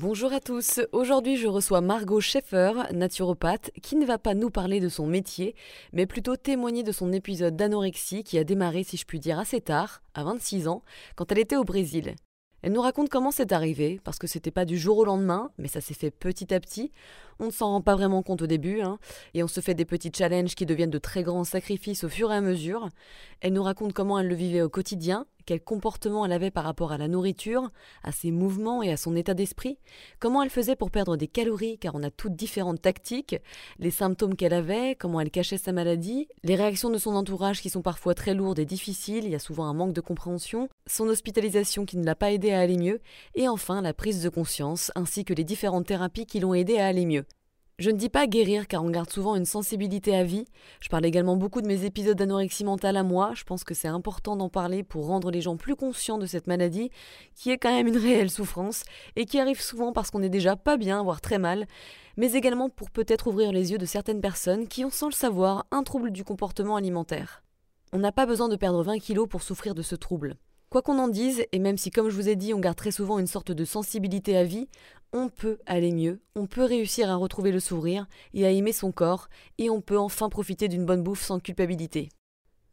[0.00, 4.80] Bonjour à tous, aujourd'hui je reçois Margot Schaeffer, naturopathe, qui ne va pas nous parler
[4.80, 5.54] de son métier,
[5.92, 9.60] mais plutôt témoigner de son épisode d'anorexie qui a démarré, si je puis dire, assez
[9.60, 10.82] tard, à 26 ans,
[11.16, 12.14] quand elle était au Brésil.
[12.62, 15.68] Elle nous raconte comment c'est arrivé, parce que c'était pas du jour au lendemain, mais
[15.68, 16.92] ça s'est fait petit à petit.
[17.38, 18.98] On ne s'en rend pas vraiment compte au début, hein,
[19.34, 22.32] et on se fait des petits challenges qui deviennent de très grands sacrifices au fur
[22.32, 22.88] et à mesure.
[23.42, 26.92] Elle nous raconte comment elle le vivait au quotidien, quel comportement elle avait par rapport
[26.92, 27.72] à la nourriture,
[28.04, 29.78] à ses mouvements et à son état d'esprit,
[30.20, 33.34] comment elle faisait pour perdre des calories, car on a toutes différentes tactiques,
[33.80, 37.68] les symptômes qu'elle avait, comment elle cachait sa maladie, les réactions de son entourage qui
[37.68, 41.08] sont parfois très lourdes et difficiles, il y a souvent un manque de compréhension, son
[41.08, 43.00] hospitalisation qui ne l'a pas aidé à aller mieux,
[43.34, 46.86] et enfin la prise de conscience, ainsi que les différentes thérapies qui l'ont aidé à
[46.86, 47.24] aller mieux.
[47.80, 50.44] Je ne dis pas guérir car on garde souvent une sensibilité à vie.
[50.82, 53.32] Je parle également beaucoup de mes épisodes d'anorexie mentale à moi.
[53.34, 56.46] Je pense que c'est important d'en parler pour rendre les gens plus conscients de cette
[56.46, 56.90] maladie,
[57.34, 58.82] qui est quand même une réelle souffrance
[59.16, 61.66] et qui arrive souvent parce qu'on n'est déjà pas bien, voire très mal,
[62.18, 65.64] mais également pour peut-être ouvrir les yeux de certaines personnes qui ont sans le savoir
[65.70, 67.42] un trouble du comportement alimentaire.
[67.94, 70.36] On n'a pas besoin de perdre 20 kilos pour souffrir de ce trouble.
[70.70, 72.92] Quoi qu'on en dise, et même si comme je vous ai dit on garde très
[72.92, 74.68] souvent une sorte de sensibilité à vie,
[75.12, 78.92] on peut aller mieux, on peut réussir à retrouver le sourire et à aimer son
[78.92, 82.08] corps, et on peut enfin profiter d'une bonne bouffe sans culpabilité.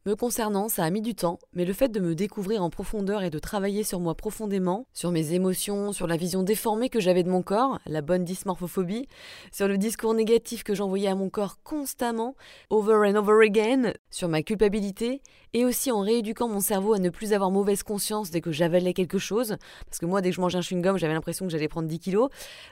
[0.07, 3.23] Me concernant, ça a mis du temps, mais le fait de me découvrir en profondeur
[3.23, 7.23] et de travailler sur moi profondément, sur mes émotions, sur la vision déformée que j'avais
[7.23, 9.09] de mon corps, la bonne dysmorphophobie,
[9.51, 12.37] sur le discours négatif que j'envoyais à mon corps constamment,
[12.69, 17.09] over and over again, sur ma culpabilité, et aussi en rééduquant mon cerveau à ne
[17.09, 19.57] plus avoir mauvaise conscience dès que j'avalais quelque chose,
[19.87, 21.99] parce que moi, dès que je mangeais un chewing-gum, j'avais l'impression que j'allais prendre 10
[21.99, 22.29] kilos.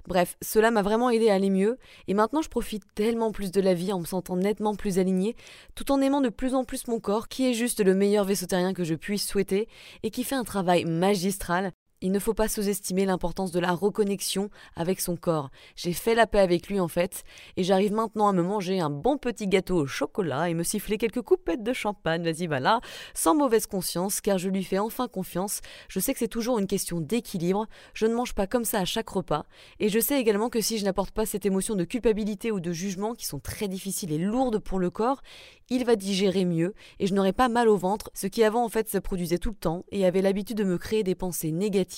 [0.08, 3.60] Bref, cela m'a vraiment aidé à aller mieux, et maintenant je profite tellement plus de
[3.60, 5.36] la vie en me sentant nettement plus alignée,
[5.74, 8.46] tout en aimant de plus en plus mon corps qui est juste le meilleur vaisseau
[8.46, 9.68] terrien que je puisse souhaiter
[10.04, 11.72] et qui fait un travail magistral
[12.06, 15.50] il ne faut pas sous-estimer l'importance de la reconnexion avec son corps.
[15.76, 17.24] J'ai fait la paix avec lui en fait,
[17.58, 21.00] et j'arrive maintenant à me manger un bon petit gâteau au chocolat et me siffler
[21.00, 22.80] quelques coupettes de champagne, vas-y voilà,
[23.16, 25.62] sans mauvaise conscience, car je lui fais enfin confiance.
[25.88, 27.66] Je sais que c'est toujours une question d'équilibre,
[27.96, 29.48] je ne mange pas comme ça à chaque repas,
[29.80, 32.72] et je sais également que si je n'apporte pas cette émotion de culpabilité ou de
[32.72, 35.24] jugement qui sont très difficiles et lourdes pour le corps,
[35.72, 38.70] il va digérer mieux et je n'aurai pas mal au ventre, ce qui avant en
[38.70, 41.95] fait se produisait tout le temps et avait l'habitude de me créer des pensées négatives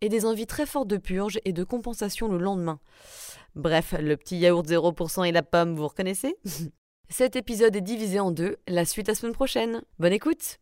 [0.00, 2.80] et des envies très fortes de purge et de compensation le lendemain.
[3.54, 6.36] Bref, le petit yaourt 0% et la pomme, vous reconnaissez?
[7.08, 9.82] Cet épisode est divisé en deux, la suite la semaine prochaine.
[9.98, 10.58] Bonne écoute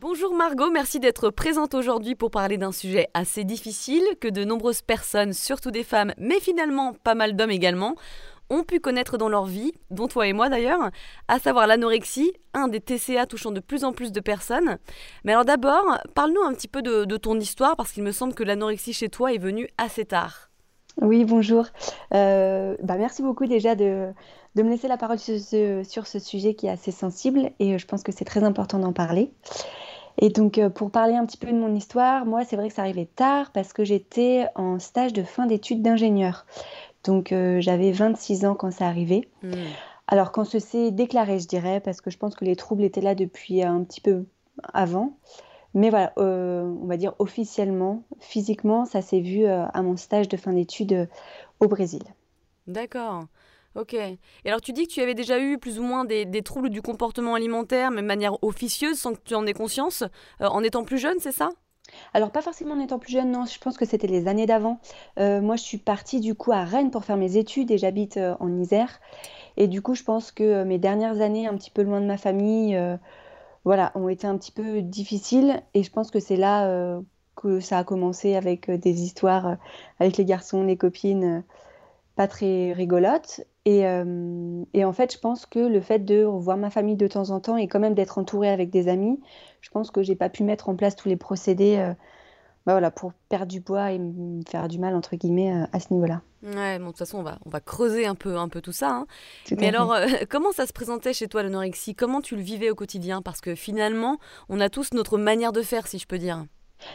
[0.00, 4.82] Bonjour Margot, merci d'être présente aujourd'hui pour parler d'un sujet assez difficile que de nombreuses
[4.82, 7.94] personnes, surtout des femmes, mais finalement pas mal d'hommes également,
[8.50, 10.90] ont pu connaître dans leur vie, dont toi et moi d'ailleurs,
[11.28, 14.78] à savoir l'anorexie, un des TCA touchant de plus en plus de personnes.
[15.24, 18.42] Mais alors d'abord, parle-nous un petit peu de, ton histoire, parce qu'il me semble que
[18.42, 20.50] l'anorexie chez toi est venue assez tard.
[21.00, 21.66] Oui, bonjour.
[22.12, 24.12] Euh, bah merci beaucoup déjà de,
[24.54, 28.04] de, me laisser la parole sur ce, sujet qui est assez sensible et je pense
[28.04, 29.32] que c'est très important d'en parler.
[30.18, 32.74] Et donc, euh, pour parler un petit peu de mon histoire, moi, c'est vrai que
[32.74, 36.46] ça arrivait tard parce que j'étais en stage de fin d'études d'ingénieur.
[37.04, 39.28] Donc euh, j'avais 26 ans quand ça arrivait.
[39.42, 39.52] Hmm.
[40.06, 43.00] Alors quand ce s'est déclaré, je dirais, parce que je pense que les troubles étaient
[43.00, 44.24] là depuis un petit peu
[44.72, 45.16] avant.
[45.74, 50.28] Mais voilà, euh, on va dire officiellement, physiquement, ça s'est vu euh, à mon stage
[50.28, 51.08] de fin d'études
[51.58, 52.02] au Brésil.
[52.66, 53.24] D'accord.
[53.74, 53.94] Ok.
[53.94, 56.70] Et alors tu dis que tu avais déjà eu plus ou moins des, des troubles
[56.70, 60.04] du comportement alimentaire, mais de manière officieuse, sans que tu en aies conscience,
[60.38, 61.50] en étant plus jeune, c'est ça?
[62.12, 64.78] Alors pas forcément en étant plus jeune, non, je pense que c'était les années d'avant.
[65.18, 68.16] Euh, moi, je suis partie du coup à Rennes pour faire mes études et j'habite
[68.16, 69.00] euh, en Isère.
[69.56, 72.06] Et du coup, je pense que euh, mes dernières années, un petit peu loin de
[72.06, 72.78] ma famille,
[73.64, 75.62] voilà, ont été un petit peu difficiles.
[75.74, 77.00] Et je pense que c'est là
[77.36, 79.56] que ça a commencé avec des histoires
[80.00, 81.42] avec les garçons, les copines,
[82.16, 83.42] pas très rigolotes.
[83.66, 83.80] Et,
[84.74, 87.40] et, en fait, je pense que le fait de revoir ma famille de temps en
[87.40, 89.18] temps et quand même d'être entourée avec des amis,
[89.62, 91.94] je pense que j'ai pas pu mettre en place tous les procédés euh,
[92.66, 95.80] bah voilà, pour perdre du poids et me faire du mal, entre guillemets, euh, à
[95.80, 96.22] ce niveau-là.
[96.42, 98.72] Ouais, bon, de toute façon, on va, on va creuser un peu, un peu tout
[98.72, 98.90] ça.
[98.90, 99.06] Hein.
[99.58, 101.94] Mais alors, euh, comment ça se présentait chez toi, l'anorexie?
[101.94, 103.20] Comment tu le vivais au quotidien?
[103.20, 104.18] Parce que finalement,
[104.48, 106.44] on a tous notre manière de faire, si je peux dire.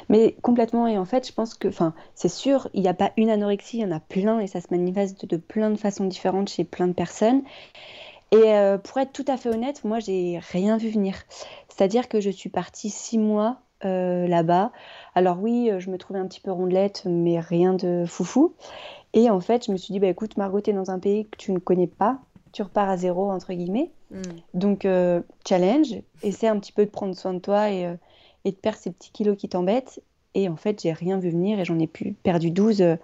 [0.09, 3.11] Mais complètement, et en fait, je pense que, enfin, c'est sûr, il n'y a pas
[3.17, 6.05] une anorexie, il y en a plein, et ça se manifeste de plein de façons
[6.05, 7.43] différentes chez plein de personnes.
[8.31, 11.15] Et euh, pour être tout à fait honnête, moi, j'ai rien vu venir.
[11.67, 14.71] C'est-à-dire que je suis partie six mois euh, là-bas.
[15.15, 18.53] Alors oui, je me trouvais un petit peu rondelette, mais rien de foufou.
[19.13, 21.27] Et en fait, je me suis dit, bah, écoute, Margot, tu es dans un pays
[21.27, 22.19] que tu ne connais pas.
[22.51, 23.91] Tu repars à zéro, entre guillemets.
[24.11, 24.21] Hmm.
[24.53, 24.87] Donc,
[25.47, 27.95] challenge, essaie un petit peu de prendre soin de toi et,
[28.45, 30.01] et de perdre ces petits kilos qui t'embêtent.
[30.35, 32.97] Et en fait, j'ai rien vu venir et j'en ai pu, perdu 12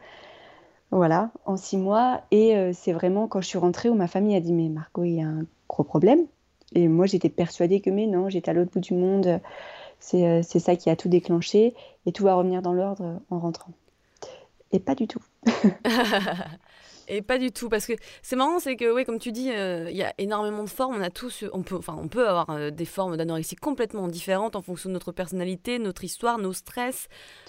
[0.92, 2.22] voilà, en six mois.
[2.32, 5.04] Et euh, c'est vraiment quand je suis rentrée où ma famille a dit Mais Margot,
[5.04, 6.26] il y a un gros problème.
[6.74, 9.40] Et moi, j'étais persuadée que, mais non, j'étais à l'autre bout du monde.
[10.00, 11.74] C'est euh, ça qui a tout déclenché.
[12.06, 13.72] Et tout va revenir dans l'ordre en rentrant.
[14.72, 15.22] Et pas du tout.
[17.08, 19.90] Et pas du tout, parce que c'est marrant, c'est que, oui, comme tu dis, euh,
[19.90, 20.96] il y a énormément de formes.
[20.98, 24.56] On a tous, on peut, enfin, on peut avoir euh, des formes d'anorexie complètement différentes
[24.56, 27.08] en fonction de notre personnalité, notre histoire, nos stress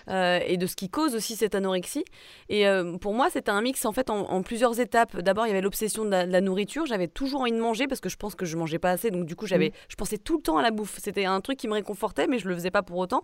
[0.08, 2.04] euh, et de ce qui cause aussi cette anorexie.
[2.48, 2.66] Et
[3.00, 5.18] pour moi, c'était un mix en fait en, plusieurs étapes.
[5.18, 6.86] D'abord, il y avait l'obsession de, la nourriture.
[6.86, 9.26] J'avais toujours envie de manger parce que je pense que je mangeais pas assez, donc
[9.26, 9.88] du coup, j'avais, mm.
[9.88, 10.98] je pensais tout le temps à la bouffe.
[11.02, 13.22] C'était un truc qui me réconfortait, mais je le faisais pas pour autant.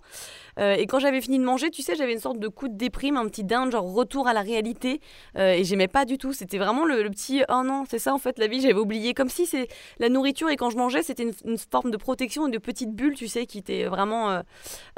[0.58, 3.16] et quand j'avais fini de manger, tu sais, j'avais une sorte de coup de déprime,
[3.16, 5.00] un petit dingue, genre retour à la réalité.
[5.36, 6.21] et j'aimais pas du tout.
[6.30, 9.14] C'était vraiment le, petit oh non, c'est ça en fait la vie, j'avais oublié.
[9.14, 9.66] Comme si c'est
[9.98, 13.14] la nourriture et quand je mangeais, c'était une, forme de protection et de petite bulle,
[13.14, 14.42] tu sais, qui était vraiment, euh,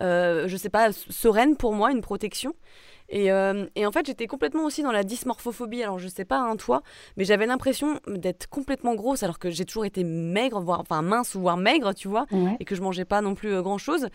[0.01, 2.55] euh, je sais pas, sereine pour moi, une protection.
[3.11, 5.83] Et, euh, et, en fait, j'étais complètement aussi dans la dysmorphophobie.
[5.83, 6.83] Alors, je sais pas, un hein, toi,
[7.17, 11.37] mais j'avais l'impression d'être complètement grosse, alors que j'ai toujours été maigre, voire enfin mince,
[11.37, 12.27] voire maigre, tu vois,
[12.61, 14.09] et que je mangeais pas non plus grand chose.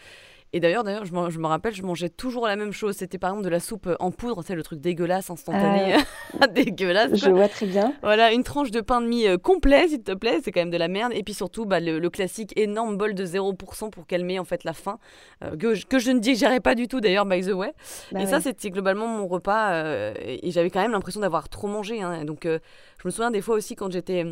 [0.52, 2.96] Et d'ailleurs, d'ailleurs, je, me rappelle, je mangeais toujours la même chose.
[2.96, 5.98] C'était par exemple de la soupe en poudre, c'est le truc dégueulasse, instantané,
[6.42, 6.48] ah.
[6.54, 7.16] dégueulasse.
[7.16, 7.94] Je vois très bien.
[8.02, 10.72] Voilà, une tranche de pain de mie euh, complet, s'il te plaît, c'est quand même
[10.72, 11.12] de la merde.
[11.14, 14.74] Et puis surtout, bah, le, classique énorme bol de 0% pour calmer en fait la
[14.74, 14.98] faim,
[15.44, 17.74] euh, que, je, que, je ne digérais pas du tout d'ailleurs, by the way.
[18.12, 19.74] Bah et ça, c'était globalement mon repas.
[19.74, 22.02] Euh, et, j'avais quand même l'impression d'avoir trop mangé.
[22.02, 22.26] Hein.
[22.26, 22.60] Donc, je
[23.06, 24.26] me souviens des fois aussi quand j'étais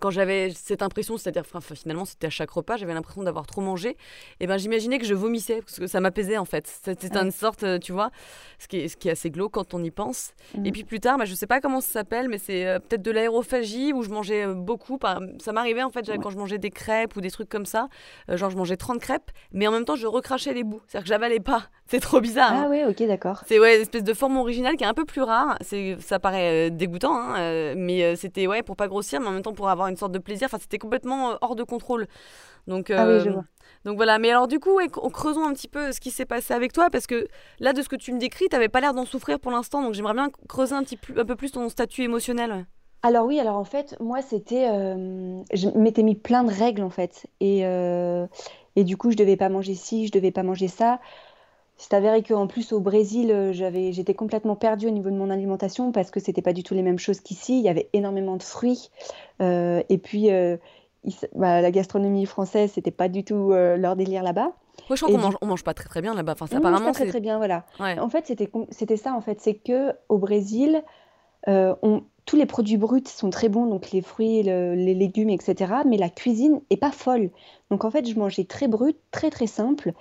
[0.00, 3.60] quand j'avais cette impression, c'est-à-dire enfin, finalement c'était à chaque repas, j'avais l'impression d'avoir trop
[3.60, 3.96] mangé, et
[4.40, 6.66] eh ben j'imaginais que je vomissais parce que ça m'apaisait en fait.
[6.66, 8.10] C'était une sorte, euh, tu vois,
[8.58, 10.32] ce qui est, ce qui est assez glauque quand on y pense.
[10.54, 10.72] Et mm.
[10.72, 13.10] puis plus tard, bah, je sais pas comment ça s'appelle, mais c'est euh, peut-être de
[13.10, 14.98] l'aérophagie où je mangeais euh, beaucoup.
[14.98, 15.20] Par...
[15.38, 17.88] Ça m'arrivait en fait quand je mangeais des crêpes ou des trucs comme ça,
[18.28, 21.08] genre je mangeais 30 crêpes, mais en même temps je recrachais les bouts, c'est-à-dire que
[21.08, 21.68] j'avalais pas.
[21.92, 22.52] C'est trop bizarre.
[22.54, 22.68] Ah hein.
[22.70, 23.42] oui, ok, d'accord.
[23.46, 25.58] C'est ouais, une espèce de forme originale qui est un peu plus rare.
[25.60, 29.52] C'est, ça paraît dégoûtant, hein, mais c'était ouais pour pas grossir, mais en même temps
[29.52, 30.46] pour avoir une sorte de plaisir.
[30.46, 32.06] Enfin, c'était complètement euh, hors de contrôle.
[32.66, 33.44] Donc, ah oui, je euh, vois.
[33.84, 34.80] Donc voilà, mais alors du coup,
[35.12, 37.28] creusons un petit peu ce qui s'est passé avec toi, parce que
[37.60, 39.82] là, de ce que tu me décris, tu n'avais pas l'air d'en souffrir pour l'instant,
[39.82, 42.64] donc j'aimerais bien creuser un, petit un peu plus ton statut émotionnel.
[43.02, 44.66] Alors oui, alors en fait, moi, c'était...
[44.70, 47.26] Euh, je m'étais mis plein de règles, en fait.
[47.40, 47.64] Et,
[48.76, 50.98] et du coup, je devais pas manger ci, je devais pas manger ça.
[51.78, 55.30] C'est avéré qu'en plus au Brésil, euh, j'avais, j'étais complètement perdue au niveau de mon
[55.30, 57.58] alimentation parce que c'était pas du tout les mêmes choses qu'ici.
[57.58, 58.90] Il y avait énormément de fruits
[59.40, 60.56] euh, et puis euh,
[61.34, 64.52] bah, la gastronomie française, c'était pas du tout leur délire là-bas.
[64.88, 66.34] Moi, je crois qu'on mange, on mange pas très très bien là-bas.
[66.38, 67.64] Enfin, on mange pas très très bien, voilà.
[67.80, 69.14] En fait, c'était c'était ça.
[69.14, 70.82] En fait, c'est que au Brésil,
[71.48, 75.74] on, tous les produits bruts sont très bons, donc les fruits, les légumes, etc.
[75.84, 77.30] Mais la cuisine est pas folle.
[77.70, 79.92] Donc en fait, je mangeais très brut, très très simple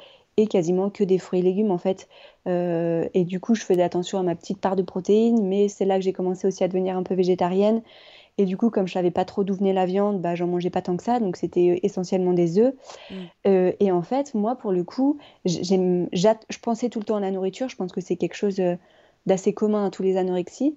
[0.48, 2.08] quasiment que des fruits et légumes en fait.
[2.48, 5.86] Euh, et du coup, je faisais attention à ma petite part de protéines, mais c'est
[5.86, 7.82] là que j'ai commencé aussi à devenir un peu végétarienne.
[8.38, 10.70] Et du coup, comme je savais pas trop d'où venait la viande, bah, j'en mangeais
[10.70, 12.74] pas tant que ça, donc c'était essentiellement des œufs.
[13.10, 13.16] Mm.
[13.48, 17.32] Euh, et en fait, moi, pour le coup, je pensais tout le temps à la
[17.32, 17.68] nourriture.
[17.70, 18.76] Je pense que c'est quelque chose euh,
[19.26, 20.76] d'assez commun à tous les anorexies.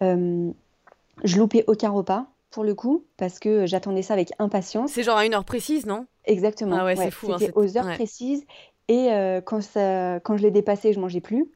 [0.00, 4.90] je loupais aucun repas pour le coup, parce que j'attendais ça avec impatience.
[4.90, 6.06] C'est genre à une heure précise, non?
[6.24, 6.76] Exactement.
[6.80, 7.32] Ah ouais, c'est fou.
[7.32, 8.44] Hein, C'était aux heures précises.
[8.90, 11.48] Et euh, quand, ça, quand je l'ai dépassé, je mangeais plus.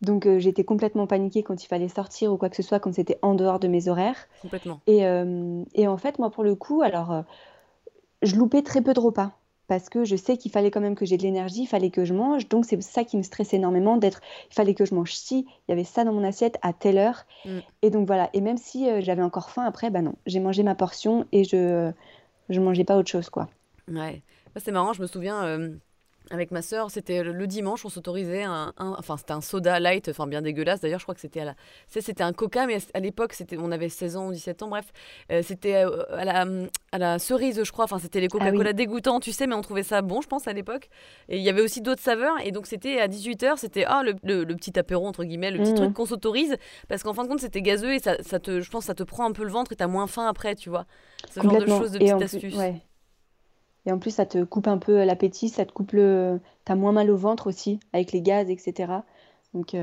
[0.00, 2.92] Donc euh, j'étais complètement paniquée quand il fallait sortir ou quoi que ce soit, quand
[2.92, 4.26] c'était en dehors de mes horaires.
[4.42, 4.80] Complètement.
[4.88, 7.22] Et, euh, et en fait, moi, pour le coup, alors,
[8.22, 9.30] je loupais très peu de repas
[9.68, 12.04] parce que je sais qu'il fallait quand même que j'ai de l'énergie, il fallait que
[12.04, 12.48] je mange.
[12.48, 15.70] Donc c'est ça qui me stressait énormément d'être, il fallait que je mange ci, il
[15.70, 17.26] y avait ça dans mon assiette à telle heure.
[17.44, 17.58] Mm.
[17.82, 18.28] Et donc voilà.
[18.32, 21.92] Et même si j'avais encore faim après, bah non, j'ai mangé ma portion et je
[22.48, 23.48] je mangeais pas autre chose quoi.
[23.86, 24.20] Ouais,
[24.56, 24.92] c'est marrant.
[24.92, 25.70] Je me souviens
[26.30, 30.26] avec ma sœur, c'était le, dimanche, on s'autorisait un, enfin c'était un soda light, enfin
[30.26, 30.80] bien dégueulasse.
[30.80, 31.54] D'ailleurs, je crois que c'était à la,
[31.88, 34.86] c'était un Coca, mais à l'époque, c'était, on avait 16 ans ou 17 ans, bref,
[35.32, 36.46] euh, c'était euh, à la,
[36.92, 37.84] à la cerise, je crois.
[37.84, 40.46] Enfin, c'était les ah Coca-Cola dégoûtants, tu sais, mais on trouvait ça bon, je pense
[40.46, 40.88] à l'époque.
[41.28, 44.02] Et il y avait aussi d'autres saveurs, et donc c'était à 18 h c'était ah
[44.04, 45.76] le, le, petit apéro entre guillemets, le petit mmh.
[45.76, 46.56] truc qu'on s'autorise,
[46.88, 49.02] parce qu'en fin de compte, c'était gazeux et ça, ça, te, je pense, ça te
[49.02, 50.86] prend un peu le ventre et t'as moins faim après, tu vois.
[51.30, 52.56] Ce genre de choses, de petites astuces.
[53.86, 56.40] Et en plus, ça te coupe un peu l'appétit, ça te coupe le.
[56.64, 58.92] T'as moins mal au ventre aussi, avec les gaz, etc.
[59.54, 59.74] Donc,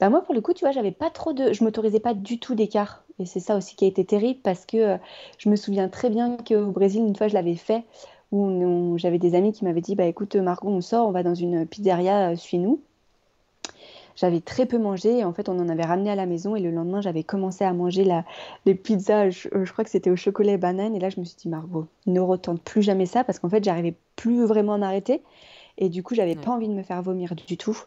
[0.00, 1.52] bah moi, pour le coup, tu vois, j'avais pas trop de.
[1.52, 3.04] Je m'autorisais pas du tout d'écart.
[3.18, 4.96] Et c'est ça aussi qui a été terrible parce que
[5.38, 7.84] je me souviens très bien qu'au Brésil, une fois, je l'avais fait
[8.32, 11.34] où j'avais des amis qui m'avaient dit bah écoute Margot on sort on va dans
[11.34, 12.82] une pizzeria euh, suis-nous
[14.16, 16.60] j'avais très peu mangé et en fait on en avait ramené à la maison et
[16.60, 18.24] le lendemain j'avais commencé à manger la,
[18.64, 21.24] les pizzas je, euh, crois que c'était au chocolat et banane et là je me
[21.24, 24.78] suis dit Margot ne retente plus jamais ça parce qu'en fait j'arrivais plus vraiment à
[24.78, 25.22] m'arrêter
[25.78, 27.78] et du coup j'avais pas envie de me faire vomir du tout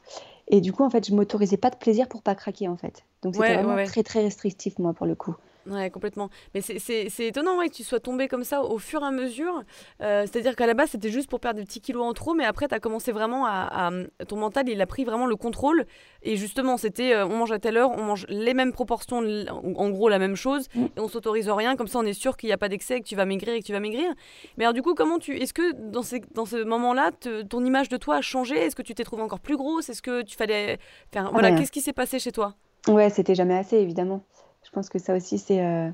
[0.48, 3.04] et du coup en fait je m'autorisais pas de plaisir pour pas craquer en fait.
[3.24, 5.36] Donc c'était vraiment très très restrictif moi pour le coup
[5.70, 6.30] Ouais, complètement.
[6.54, 9.64] Mais c'est étonnant ouais, que tu sois tombé comme ça au fur et à mesure.
[10.02, 12.46] Euh, c'est-à-dire qu'à la base, c'était juste pour perdre des petits kilos en trop, mais
[12.46, 13.92] après, tu as commencé vraiment à,
[14.28, 15.86] Ton mental, il a pris vraiment le contrôle.
[16.24, 19.90] Et justement, c'était euh, on mange à telle heure, on mange les mêmes proportions, en
[19.90, 20.86] gros la même chose, mm.
[20.86, 21.76] et on s'autorise rien.
[21.76, 23.62] Comme ça, on est sûr qu'il n'y a pas d'excès, que tu vas maigrir et
[23.62, 24.12] que tu vas maigrir.
[24.58, 25.38] Mais alors, du coup, comment tu.
[25.38, 27.12] Est-ce que dans, ces, dans ce moment-là,
[27.48, 28.58] ton image de toi a changé?
[28.58, 29.90] Est-ce que tu t'es trouvé encore plus grosse?
[29.90, 30.80] Est-ce que tu fallait.
[31.12, 31.32] Faire...
[31.32, 32.56] Voilà, qu'est-ce qui s'est passé chez toi?
[32.88, 34.24] Ouais, c'était jamais assez, évidemment.
[34.64, 35.64] Je pense que ça aussi, c'est.
[35.64, 35.90] Euh,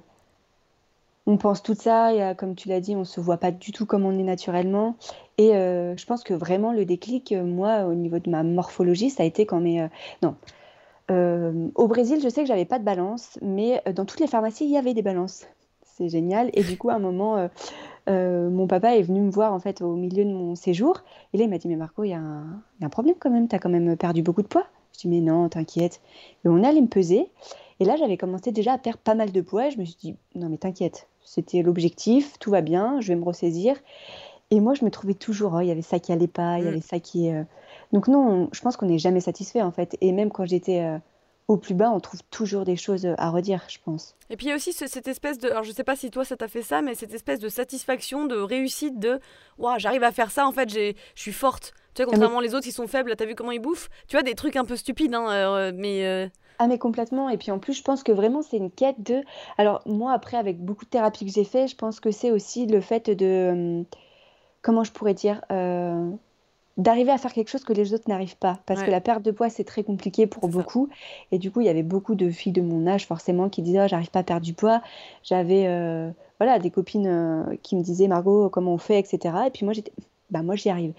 [1.27, 3.85] on pense tout ça, et, comme tu l'as dit, on se voit pas du tout
[3.85, 4.95] comme on est naturellement.
[5.37, 9.09] Et euh, je pense que vraiment le déclic, euh, moi, au niveau de ma morphologie,
[9.09, 9.87] ça a été quand mes.
[10.21, 10.35] non.
[11.09, 14.71] au Brésil, je sais que j'avais pas de balance, mais dans toutes les pharmacies, il
[14.71, 15.47] y avait des balances.
[15.83, 16.49] C'est génial.
[16.53, 17.49] Et du coup, à un moment,
[18.07, 21.01] mon papa est venu me voir en fait au milieu de mon séjour.
[21.33, 23.47] Et là, il m'a dit Mais Marco, il y, a un problème quand même.
[23.47, 24.67] Tu as quand même perdu beaucoup de poids.
[24.93, 26.01] Je dis Mais non, t'inquiète.
[26.43, 27.29] Et on allait me peser.
[27.79, 29.69] Et là, j'avais commencé déjà à perdre pas mal de poids.
[29.69, 33.23] Je me suis dit, non, mais t'inquiète, c'était l'objectif, tout va bien, je vais me
[33.23, 33.75] ressaisir.
[34.51, 36.63] Et moi, je me trouvais toujours, oh, il y avait ça qui allait pas, il
[36.63, 36.69] y mm.
[36.69, 37.31] avait ça qui.
[37.31, 37.43] Euh.
[37.91, 39.97] Donc, non, je pense qu'on n'est jamais satisfait, en fait.
[40.01, 40.97] Et même quand j'étais euh,
[41.47, 44.15] au plus bas, on trouve toujours des choses à redire, je pense.
[44.29, 45.49] Et puis il y a aussi cette espèce de.
[45.49, 48.25] Alors, je sais pas si toi, ça t'a fait ça, mais cette espèce de satisfaction,
[48.25, 49.19] de réussite, de.
[49.57, 51.73] Waouh, j'arrive à faire ça, en fait, je suis forte.
[51.95, 53.89] Tu vois, contrairement les autres, ils sont faibles, t'as vu comment ils bouffent?
[54.07, 56.29] Tu vois, des trucs un peu stupides, hein, euh, mais.
[56.59, 57.29] Ah mais complètement.
[57.29, 59.23] Et puis en plus, je pense que vraiment c'est une quête de...
[59.57, 62.65] Alors moi, après, avec beaucoup de thérapies que j'ai fait, je pense que c'est aussi
[62.65, 63.49] le fait de...
[63.51, 63.85] Hum,
[64.61, 66.09] comment je pourrais dire euh,
[66.77, 68.59] D'arriver à faire quelque chose que les autres n'arrivent pas.
[68.65, 70.89] Parce que la perte de poids, c'est très compliqué pour beaucoup.
[71.31, 73.83] Et du coup, il y avait beaucoup de filles de mon âge, forcément, qui disaient
[73.85, 74.81] oh, j'arrive pas à perdre du poids.
[75.23, 79.35] J'avais euh, voilà, des copines euh, qui me disaient Margot, comment on fait, etc.
[79.47, 79.93] Et puis moi, j'étais...
[80.31, 80.93] Bah moi, j'y arrive.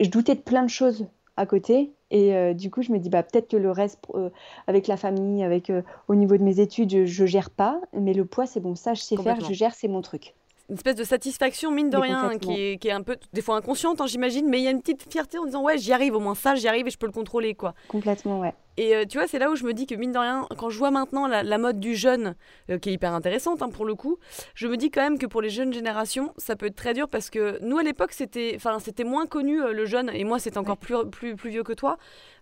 [0.00, 1.92] Je doutais de plein de choses à côté.
[2.10, 4.30] Et euh, du coup, je me dis, bah, peut-être que le reste, euh,
[4.66, 7.80] avec la famille, avec euh, au niveau de mes études, je, ne gère pas.
[7.92, 10.34] Mais le poids, c'est bon, ça, je sais faire, je gère, c'est mon truc
[10.68, 13.54] une espèce de satisfaction, mine de rien, qui est, qui est, un peu, des fois
[13.54, 16.16] inconsciente, hein, j'imagine, mais il y a une petite fierté en disant, ouais, j'y arrive,
[16.16, 17.72] au moins ça, j'y arrive et je peux le contrôler, quoi.
[17.86, 18.52] Complètement, ouais.
[18.76, 20.68] Et euh, tu vois, c'est là où je me dis que mine de rien, quand
[20.68, 22.34] je vois maintenant la, mode du jeune,
[22.70, 24.18] euh, qui est hyper intéressante hein, pour le coup,
[24.54, 27.08] je me dis quand même que pour les jeunes générations, ça peut être très dur
[27.08, 30.38] parce que nous à l'époque, c'était, enfin, c'était moins connu euh, le jeune, et moi
[30.38, 31.96] c'était encore plus, plus, plus vieux que toi.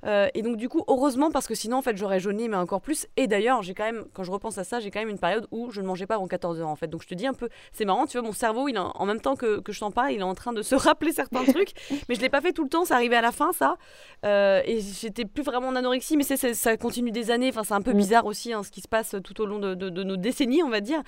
[0.07, 3.07] et donc du coup, heureusement parce que sinon en fait j'aurais jauni mais encore plus.
[3.17, 5.47] Et d'ailleurs, j'ai quand même, quand je repense à ça, j'ai quand même une période
[5.51, 6.89] où je ne mangeais pas avant 14 heures en fait.
[6.89, 9.21] Donc je te dis un peu, c'est marrant, tu vois, mon cerveau, il en même
[9.21, 11.73] temps que, que je t'en parle, il est en train de se rappeler certains trucs,
[12.09, 13.77] mais je l'ai pas fait tout le temps, ça arrivait à la fin ça,
[14.25, 17.49] et j'étais plus vraiment en anorexie, mais ça continue des années.
[17.49, 17.97] Enfin, c'est un peu mm.
[17.97, 20.81] bizarre aussi hein, ce qui se passe tout au long de, nos décennies, on va
[20.81, 21.03] dire.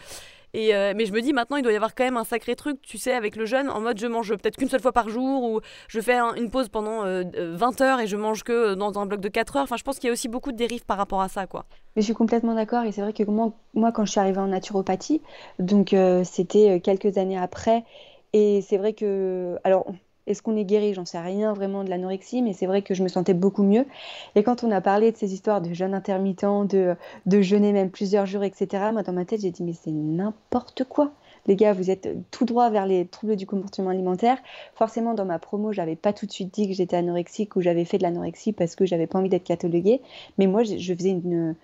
[0.55, 2.57] Et euh, mais je me dis maintenant, il doit y avoir quand même un sacré
[2.57, 5.11] truc, tu sais, avec le jeune, en mode je mange peut-être qu'une seule fois par
[5.11, 8.99] jour ou je fais une pause pendant 20 euh, heures et je mange que dans
[8.99, 9.65] un bloc de 4 heures.
[9.65, 11.67] Enfin, je pense qu'il y a aussi beaucoup de dérives par rapport à ça, quoi.
[11.95, 14.41] Mais je suis complètement d'accord et c'est vrai que moi, moi, quand je suis arrivée
[14.41, 15.21] en naturopathie,
[15.59, 17.85] donc euh, c'était quelques années après,
[18.33, 19.87] et c'est vrai que, alors
[20.27, 20.95] est-ce qu'on est guéri?
[20.95, 23.87] J'en sais rien vraiment de l'anorexie, mais c'est vrai que je me sentais beaucoup mieux.
[24.35, 27.91] Et quand on a parlé de ces histoires de jeûne intermittent, de, de jeûner même
[27.91, 31.13] plusieurs jours, etc., moi dans ma tête, j'ai dit, mais c'est n'importe quoi.
[31.47, 34.39] Les gars, vous êtes tout droit vers les troubles du comportement alimentaire.
[34.75, 37.85] Forcément, dans ma promo, j'avais pas tout de suite dit que j'étais anorexique ou j'avais
[37.85, 40.03] fait de l'anorexie parce que j'avais pas envie d'être cataloguée.
[40.39, 41.55] Mais moi, je faisais une,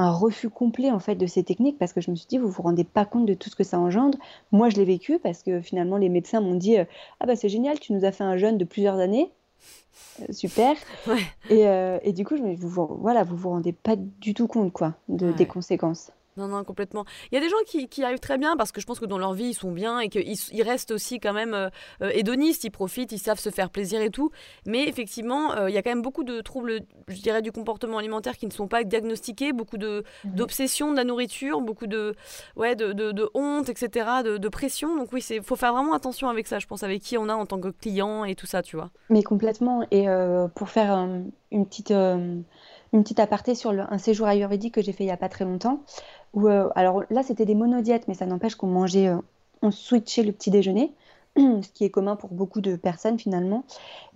[0.00, 2.48] un refus complet en fait de ces techniques parce que je me suis dit vous
[2.48, 4.18] vous rendez pas compte de tout ce que ça engendre.
[4.50, 7.78] Moi je l'ai vécu parce que finalement les médecins m'ont dit ah bah c'est génial
[7.78, 9.30] tu nous as fait un jeûne de plusieurs années
[10.20, 10.74] euh, super
[11.50, 14.46] et, euh, et, du coup je me vous voilà vous vous rendez pas du tout
[14.46, 16.12] compte quoi de, des conséquences.
[16.36, 17.04] Non, non, complètement.
[17.30, 19.04] Il y a des gens qui, qui, arrivent très bien parce que je pense que
[19.04, 21.68] dans leur vie, ils sont bien et qu'ils ils restent aussi quand même euh,
[22.02, 24.30] euh, hédonistes, ils profitent, ils savent se faire plaisir et tout.
[24.64, 27.98] Mais effectivement, euh, il y a quand même beaucoup de troubles, je dirais, du comportement
[27.98, 30.34] alimentaire qui ne sont pas diagnostiqués, beaucoup de, mhm.
[30.36, 32.14] d'obsession de la nourriture, beaucoup de,
[32.56, 34.96] ouais, de, de, honte, etc., de, de pression.
[34.96, 37.34] Donc oui, il faut faire vraiment attention avec ça, je pense, avec qui on a
[37.34, 38.90] en tant que client et tout ça, tu vois.
[39.08, 39.84] Mais complètement.
[39.90, 40.06] Et
[40.54, 40.92] pour faire
[41.50, 41.92] une petite
[42.92, 45.44] une petite aparté sur un séjour ayurvédique que j'ai fait il n'y a pas très
[45.44, 45.80] longtemps.
[46.34, 49.16] Où, euh, alors là, c'était des monodiètes, mais ça n'empêche qu'on mangeait, euh,
[49.62, 50.92] on switchait le petit déjeuner.
[51.36, 53.64] ce qui est commun pour beaucoup de personnes finalement.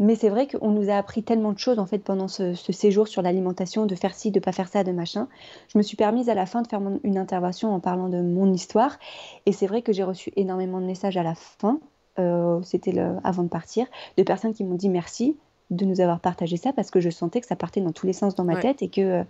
[0.01, 3.07] Mais c'est vrai qu'on nous a appris tellement de choses en fait pendant ce, séjour
[3.07, 5.29] sur l'alimentation, de faire ci, de pas faire ça, de machin.
[5.69, 8.53] Je me suis permise à la fin de faire une intervention en parlant de mon
[8.53, 8.99] histoire.
[9.47, 11.79] Et c'est vrai que j'ai reçu énormément de messages à la fin,
[12.19, 15.37] euh, c'était avant de partir, de personnes qui m'ont dit merci
[15.71, 18.13] de nous avoir partagé ça parce que je sentais que ça partait dans tous les
[18.13, 19.25] sens dans ma tête et que euh,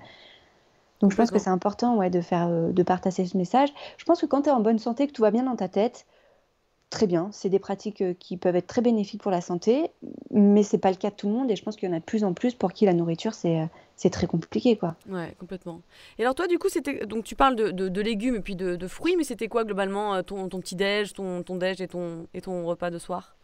[1.00, 3.69] donc je pense que c'est important ouais, de, faire, euh, de partager ce message.
[3.99, 5.69] Je pense que quand tu es en bonne santé, que tout va bien dans ta
[5.69, 6.07] tête,
[6.88, 7.29] très bien.
[7.33, 9.91] C'est des pratiques euh, qui peuvent être très bénéfiques pour la santé,
[10.31, 11.50] mais c'est pas le cas de tout le monde.
[11.50, 13.35] Et je pense qu'il y en a de plus en plus pour qui la nourriture,
[13.35, 14.97] c'est c'est très compliqué, quoi.
[15.09, 15.81] Ouais, complètement.
[16.19, 18.75] Et alors toi, du coup, c'était donc tu parles de, de, légumes et puis de,
[18.75, 22.26] de fruits, mais c'était quoi globalement ton, ton petit déj, ton, ton déj et ton
[22.35, 23.37] et ton repas de soir?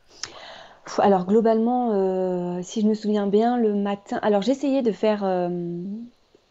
[0.98, 4.18] Alors globalement, si je me souviens bien, le matin.
[4.22, 5.24] Alors j'essayais de faire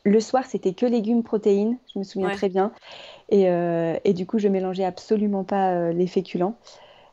[0.05, 2.71] le soir, c'était que légumes, protéines, je me souviens très bien.
[3.31, 6.55] Euh, et, du coup, je mélangeais absolument pas euh, les féculents.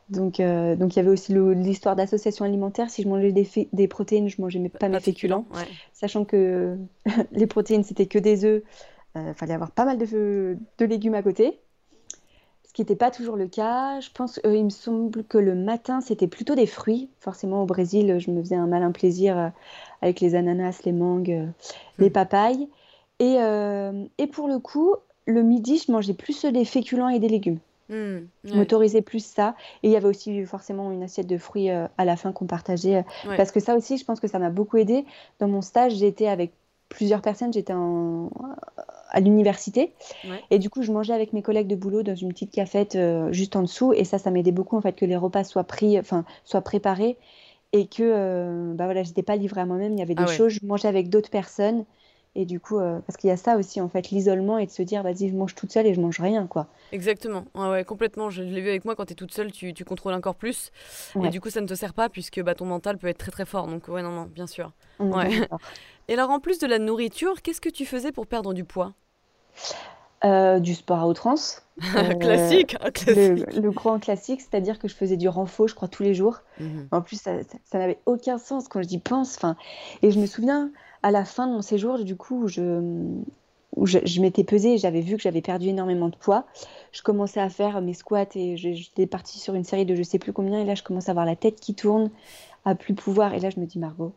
[0.09, 2.89] Donc, euh, donc il y avait aussi l'histoire d'association alimentaire.
[2.89, 5.45] Si je mangeais des, des protéines, je mangeais pas, mes féculents.
[5.93, 6.77] Sachant que
[7.33, 8.63] les protéines, c'était que des œufs.
[9.15, 11.59] Il fallait avoir pas mal de, de, légumes à côté.
[12.77, 13.99] Qui n'était pas toujours le cas.
[14.01, 17.09] Je pense, il me semble que le matin, c'était plutôt des fruits.
[17.19, 19.51] Forcément, au Brésil, je me faisais un malin plaisir
[20.03, 21.47] avec les ananas, les mangues,
[21.97, 22.13] les hmm.
[22.13, 22.69] papayes.
[23.17, 23.37] Et,
[24.19, 24.93] et pour le coup,
[25.25, 27.57] le midi, je mangeais plus des féculents et des légumes.
[27.89, 29.55] Mmh, je m'autorisais plus ça.
[29.81, 32.45] Et il y avait aussi forcément une assiette de fruits euh, à la fin qu'on
[32.45, 32.97] partageait.
[32.97, 35.05] Euh, parce que ça aussi, je pense que ça m'a beaucoup aidé.
[35.39, 36.51] Dans mon stage, j'étais avec
[36.89, 37.53] plusieurs personnes.
[37.53, 37.73] J'étais
[39.17, 39.93] à l'université.
[40.51, 43.31] Et du coup, je mangeais avec mes collègues de boulot dans une petite cafette euh,
[43.31, 43.93] juste en dessous.
[43.93, 47.17] Et ça, ça m'aidait beaucoup en fait que les repas soient pris, enfin, soient préparés.
[47.73, 49.93] Et que bah voilà, j'étais pas livrée à moi-même.
[49.93, 51.83] Il y avait des ah choses, je mangeais avec d'autres personnes.
[52.37, 54.71] Et du coup, euh, parce qu'il y a ça aussi, en fait, l'isolement et de
[54.71, 56.67] se dire, vas-y, je mange toute seule et je mange rien, quoi.
[56.91, 58.29] Exactement, ouais, ouais complètement.
[58.29, 60.71] Je l'ai vu avec moi, quand tu es toute seule, tu, tu contrôles encore plus.
[61.23, 63.31] Et du coup, ça ne te sert pas puisque bah, ton mental peut être très
[63.31, 63.65] très fort.
[63.65, 64.71] Donc, ouais, non, non, bien sûr.
[64.99, 65.29] Ouais.
[66.07, 68.93] et alors, en plus de la nourriture, qu'est-ce que tu faisais pour perdre du poids?
[70.25, 71.63] Euh, du sport à outrance.
[71.95, 73.53] Euh, classique, classique.
[73.55, 76.39] Le, grand classique, c'est-à-dire que je faisais du renfort, je crois, tous les jours.
[76.59, 76.87] Mhm.
[76.89, 77.33] En plus, ça,
[77.65, 79.37] ça, n'avait aucun sens quand je dis pense.
[80.01, 80.71] Et je me souviens,
[81.03, 82.81] à la fin de mon séjour, du coup, je,
[83.85, 86.45] je, m'étais pesée et j'avais vu que j'avais perdu énormément de poids.
[86.91, 90.17] Je commençais à faire mes squats et j'étais partie sur une série de je sais
[90.19, 90.61] plus combien.
[90.61, 92.09] Et là, je commence à avoir la tête qui tourne,
[92.65, 93.35] à plus pouvoir.
[93.35, 94.13] Et là, je me dis, Margot,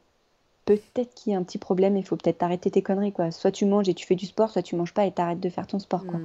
[0.77, 3.13] peut-être qu'il y a un petit problème, il faut peut-être arrêter tes conneries.
[3.13, 3.31] Quoi.
[3.31, 5.49] Soit tu manges et tu fais du sport, soit tu manges pas et t'arrêtes de
[5.49, 6.05] faire ton sport.
[6.07, 6.21] Quoi.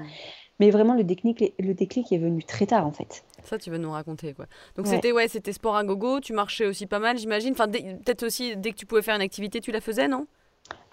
[0.59, 3.23] Mais vraiment, le déclic, le déclic est venu très tard, en fait.
[3.43, 4.45] Ça, tu veux nous raconter, quoi.
[4.77, 7.51] Donc, c'était ouais, c'était sport à gogo, tu marchais aussi pas mal, j'imagine.
[7.51, 10.27] Enfin, peut-être aussi, dès que tu pouvais faire une activité, tu la faisais, non?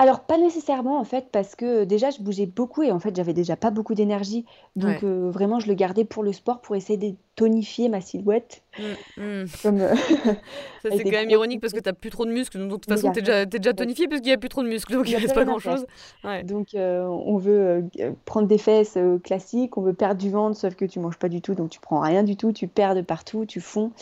[0.02, 3.34] Alors, pas nécessairement en fait, parce que déjà je bougeais beaucoup et en fait j'avais
[3.34, 4.44] déjà pas beaucoup d'énergie.
[4.74, 8.62] Donc euh, vraiment je le gardais pour le sport pour essayer de tonifier ma silhouette.
[8.78, 9.44] Mmh, mmh.
[9.64, 9.94] Euh,
[10.82, 12.58] ça c'est quand même ironique parce que tu n'as plus trop de muscles.
[12.58, 14.64] Donc de toute façon tu es déjà, déjà tonifié parce qu'il n'y a plus trop
[14.64, 14.92] de muscles.
[14.92, 15.86] Donc il ne reste pas grand chose.
[16.44, 17.84] Donc euh, on veut
[18.24, 21.40] prendre des fesses classiques, on veut perdre du ventre, sauf que tu manges pas du
[21.40, 23.92] tout, donc tu prends rien du tout, tu perds de partout, tu fonds.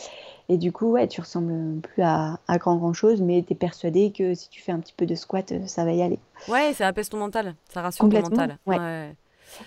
[0.51, 4.11] Et du coup, ouais, tu ressembles plus à, grand grand chose, mais tu es persuadé
[4.11, 6.19] que si tu fais un petit peu de squat, euh, ça va y aller.
[6.49, 8.57] Ouais, ça apaise ton mental, ça rassure ton mental.
[8.65, 9.15] Ouais.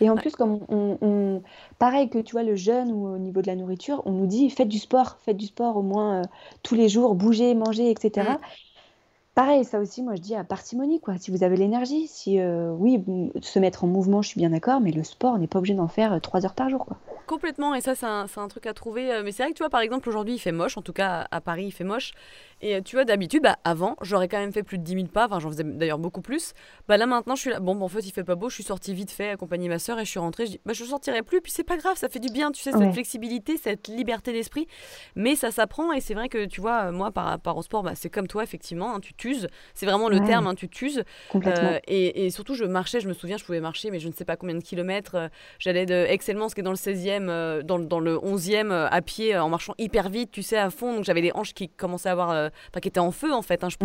[0.02, 1.40] Et en plus, comme on,
[1.78, 4.50] pareil que tu vois le jeûne ou au niveau de la nourriture, on nous dit
[4.50, 6.24] faites du sport, faites du sport au moins euh,
[6.62, 8.32] tous les jours, bougez, mangez, etc.
[8.32, 8.36] Mm.
[9.34, 11.14] Pareil, ça aussi, moi je dis à parcimonie, quoi.
[11.18, 13.02] Si vous avez l'énergie, si euh, oui,
[13.40, 15.72] se mettre en mouvement, je suis bien d'accord, mais le sport, on n'est pas obligé
[15.72, 16.98] d'en faire trois heures par jour, quoi.
[17.26, 19.12] Complètement, et ça, c'est un, truc à trouver.
[19.12, 20.92] Euh, mais c'est vrai que tu vois, par exemple, aujourd'hui, il fait moche, en tout
[20.92, 22.12] cas à Paris, il fait moche.
[22.60, 25.06] Et euh, tu vois, d'habitude, bah, avant, j'aurais quand même fait plus de 10 000
[25.06, 26.52] pas, enfin, j'en faisais d'ailleurs beaucoup plus.
[26.88, 27.60] Bah là, maintenant, je suis là.
[27.60, 29.98] Bon, en fait, il fait pas beau, je suis sortie vite fait, accompagner ma soeur,
[29.98, 30.46] et je suis rentrée.
[30.46, 32.62] Je dis, bah, je sortirai plus, puis c'est pas grave, ça fait du bien, tu
[32.62, 34.66] sais, cette flexibilité, cette liberté d'esprit.
[35.14, 37.92] Mais ça s'apprend, et c'est vrai que, tu vois, moi, par rapport au sport, bah,
[37.94, 39.46] c'est comme toi, effectivement, hein, tu t'uses.
[39.74, 41.04] C'est vraiment le terme, hein, tu t'uses.
[41.34, 44.12] Euh, et, et, surtout, je marchais, je me souviens, je pouvais marcher, mais je ne
[44.12, 45.30] sais pas combien de kilomètres.
[45.58, 49.34] J'allais de Excellence, qui est dans le 16e, dans, dans le 11e euh, à pied
[49.34, 50.94] euh, en marchant hyper vite, tu sais, à fond.
[50.94, 52.30] Donc j'avais les hanches qui commençaient à avoir.
[52.30, 53.64] Euh, enfin, qui étaient en feu en fait.
[53.64, 53.76] Hein, je...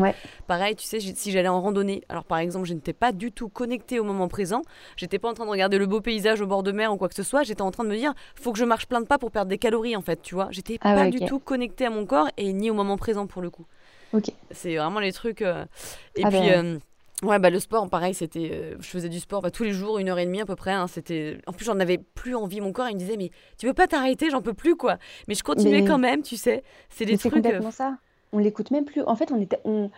[0.47, 2.01] Pareil, tu sais, si j'allais en randonnée.
[2.09, 4.61] Alors par exemple, je n'étais pas du tout connectée au moment présent.
[4.97, 7.09] J'étais pas en train de regarder le beau paysage au bord de mer ou quoi
[7.09, 7.43] que ce soit.
[7.43, 9.49] J'étais en train de me dire, faut que je marche plein de pas pour perdre
[9.49, 10.47] des calories en fait, tu vois.
[10.51, 13.41] J'étais ah pas du tout connectée à mon corps et ni au moment présent pour
[13.41, 13.65] le coup.
[14.13, 14.31] Ok.
[14.51, 15.41] C'est vraiment les trucs.
[15.41, 16.39] Et ah puis.
[16.39, 16.79] Ben,
[17.21, 19.99] Ouais, bah le sport, pareil, c'était, euh, je faisais du sport bah, tous les jours,
[19.99, 20.71] une heure et demie à peu près.
[20.71, 22.62] Hein, c'était, en plus, j'en avais plus envie.
[22.62, 24.97] Mon corps, il me disait, mais tu veux pas t'arrêter, j'en peux plus, quoi.
[25.27, 26.63] Mais je continuais quand même, tu sais.
[26.89, 27.34] C'est des trucs.
[27.34, 27.97] C'est complètement euh, ça.
[28.32, 29.01] On l'écoute même plus.
[29.01, 29.91] En fait, on était, on,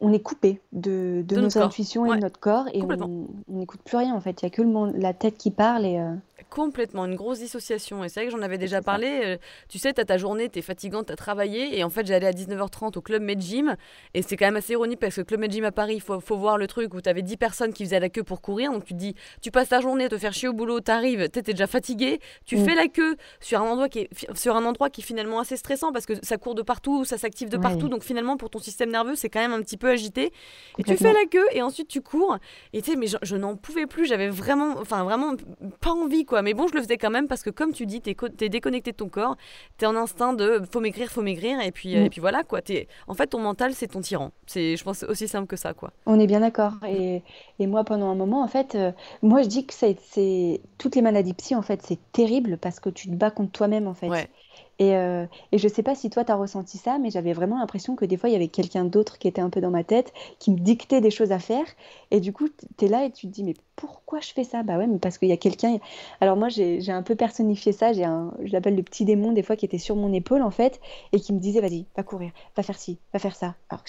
[0.00, 3.96] on est coupé de, de, nos intuitions et de notre corps et on n'écoute plus
[3.96, 4.14] rien.
[4.14, 5.98] En fait, il y a que le, la tête qui parle et.
[5.98, 6.14] Euh,
[6.50, 8.04] Complètement, une grosse dissociation.
[8.04, 9.22] Et c'est vrai que j'en avais déjà parlé.
[9.24, 9.36] Euh,
[9.68, 11.76] tu sais, tu as ta journée, tu es fatigante, tu as travaillé.
[11.76, 13.74] Et en fait, j'allais à 19h30 au Club Med Gym.
[14.14, 16.20] Et c'est quand même assez ironique parce que Club Med Gym à Paris, il faut,
[16.20, 18.70] faut, voir le truc où tu avais 10 personnes qui faisaient la queue pour courir.
[18.70, 20.92] Donc tu te dis, tu passes ta journée à te faire chier au boulot, tu
[20.92, 22.20] arrives, tu es déjà fatigué.
[22.44, 22.64] Tu mm.
[22.64, 25.56] fais la queue sur un, endroit qui est, sur un endroit qui est finalement assez
[25.56, 27.88] stressant parce que ça court de partout, ça s'active de partout.
[27.88, 30.32] Donc finalement, pour ton système nerveux, c'est quand même un petit peu agité.
[30.78, 32.36] Et tu fais la queue et ensuite tu cours.
[32.72, 34.06] Et tu sais, mais je, je n'en pouvais plus.
[34.06, 35.34] J'avais vraiment, enfin vraiment
[35.80, 36.42] pas envie quoi.
[36.42, 38.92] Mais bon, je le faisais quand même parce que comme tu dis, tu es, déconnecté
[38.92, 39.36] de ton corps,
[39.78, 42.10] tu es en instinct de faut maigrir, faut maigrir, et puis, et mm.
[42.10, 42.60] puis voilà quoi.
[42.68, 44.32] Es, en fait, ton mental, c'est ton tyran.
[44.46, 45.92] C'est, je pense, aussi simple que ça quoi.
[46.06, 46.72] On est bien d'accord.
[46.86, 47.22] Et,
[47.58, 48.92] et, moi, pendant un moment, en fait, euh,
[49.22, 52.90] moi je dis que c'est toutes les maladies psy, en fait, c'est terrible parce que
[52.90, 54.08] tu te bats contre toi-même en fait.
[54.08, 54.28] Ouais.
[54.78, 57.58] Et, euh, et, je sais pas si toi, tu as ressenti ça, mais j'avais vraiment
[57.58, 59.84] l'impression que des fois, il y avait quelqu'un d'autre qui était un peu dans ma
[59.84, 61.64] tête, qui me dictait des choses à faire.
[62.10, 64.62] Et du coup, tu es là et tu te dis, mais pourquoi je fais ça?
[64.62, 65.78] Bah ouais, mais parce qu'il y a quelqu'un.
[66.20, 67.92] Alors moi, j'ai un peu personnifié ça.
[67.92, 70.50] J'ai un, je l'appelle le petit démon, des fois, qui était sur mon épaule, en
[70.50, 70.80] fait,
[71.12, 73.54] et qui me disait, vas-y, va courir, va faire ci, va faire ça.
[73.70, 73.84] Alors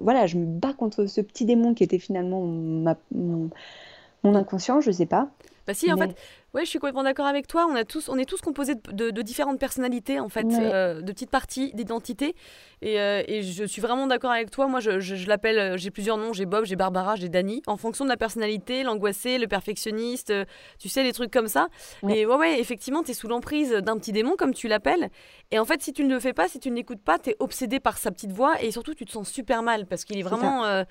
[0.00, 3.50] voilà, je me bats contre ce petit démon qui était finalement ma, mon,
[4.24, 5.30] mon inconscient, je sais pas.
[5.66, 6.16] Bah si, en fait,
[6.54, 7.66] ouais, je suis complètement d'accord avec toi.
[7.70, 11.30] On, a tous, on est tous composés de, différentes personnalités, en fait, euh, de petites
[11.30, 12.34] parties d'identité.
[12.80, 14.66] Et, euh, et, je suis vraiment d'accord avec toi.
[14.66, 16.32] Moi, je, je, l'appelle, euh, j'ai plusieurs noms.
[16.32, 17.62] J'ai Bob, j'ai Barbara, j'ai Dani.
[17.68, 20.32] En fonction de la personnalité, l'angoissé, le perfectionniste,
[20.80, 21.68] tu sais, les trucs comme ça.
[22.08, 25.10] Et ouais, ouais, effectivement, tu es sous l'emprise d'un petit démon, comme tu l'appelles.
[25.52, 27.30] Et en fait, si tu ne le fais pas, si tu ne l'écoutes pas, tu
[27.30, 28.60] es obsédé par sa petite voix.
[28.60, 30.84] Et surtout, tu te sens super mal parce qu'il est vraiment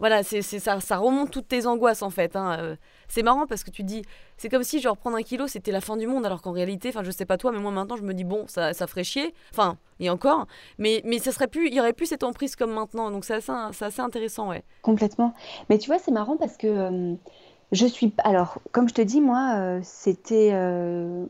[0.00, 2.34] voilà, c'est ça, ça remonte toutes tes angoisses en fait.
[2.34, 2.56] Hein.
[2.58, 2.76] Euh,
[3.08, 4.02] c'est marrant parce que tu dis,
[4.38, 6.88] c'est comme si genre prendre un kilo c'était la fin du monde, alors qu'en réalité,
[6.88, 9.04] enfin je sais pas toi, mais moi maintenant je me dis bon, ça, ça ferait
[9.04, 10.46] chier, enfin et encore,
[10.78, 13.34] mais mais ça serait plus, il y aurait plus cette emprise comme maintenant, donc c'est
[13.34, 14.64] assez, assez, intéressant, ouais.
[14.80, 15.34] Complètement.
[15.68, 17.14] Mais tu vois, c'est marrant parce que euh,
[17.72, 20.54] je suis, alors comme je te dis, moi, euh, c'était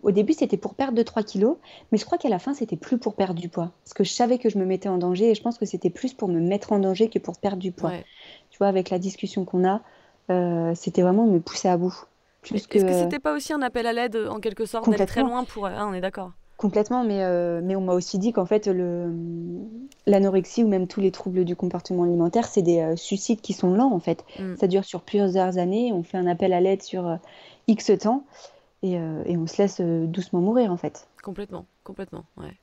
[0.05, 1.57] au début c'était pour perdre 2-3 kilos,
[1.91, 4.13] mais je crois qu'à la fin c'était plus pour perdre du poids, parce que je
[4.13, 6.39] savais que je me mettais en danger et je pense que c'était plus pour me
[6.39, 7.95] mettre en danger que pour perdre du poids
[8.69, 9.81] avec la discussion qu'on a,
[10.31, 11.95] euh, c'était vraiment me pousser à bout.
[12.55, 15.23] Est-ce que, que c'était pas aussi un appel à l'aide en quelque sorte d'être très
[15.23, 18.45] loin pour ah, on est d'accord Complètement, mais, euh, mais on m'a aussi dit qu'en
[18.45, 18.71] fait,
[20.07, 23.73] l'anorexie ou même tous les troubles du comportement alimentaire, c'est des euh, suicides qui sont
[23.75, 24.25] lents en fait.
[24.39, 24.57] Mm.
[24.57, 27.19] Ça dure sur plusieurs années, on fait un appel à l'aide sur
[27.67, 28.25] X temps
[28.83, 31.07] et, et, on se laisse doucement mourir en fait.
[31.23, 32.57] Complètement, complètement, ouais.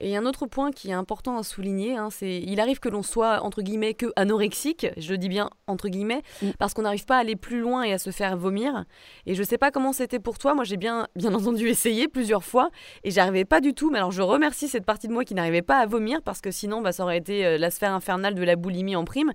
[0.00, 3.02] Et un autre point qui est important à souligner, hein, c'est il arrive que l'on
[3.02, 6.50] soit entre guillemets que anorexique, je dis bien entre guillemets, mm.
[6.58, 8.84] parce qu'on n'arrive pas à aller plus loin et à se faire vomir.
[9.26, 12.44] Et je sais pas comment c'était pour toi, moi j'ai bien bien entendu essayé plusieurs
[12.44, 12.70] fois
[13.04, 13.90] et j'arrivais pas du tout.
[13.90, 16.50] Mais alors je remercie cette partie de moi qui n'arrivait pas à vomir parce que
[16.50, 19.32] sinon bah, ça aurait été euh, la sphère infernale de la boulimie en prime.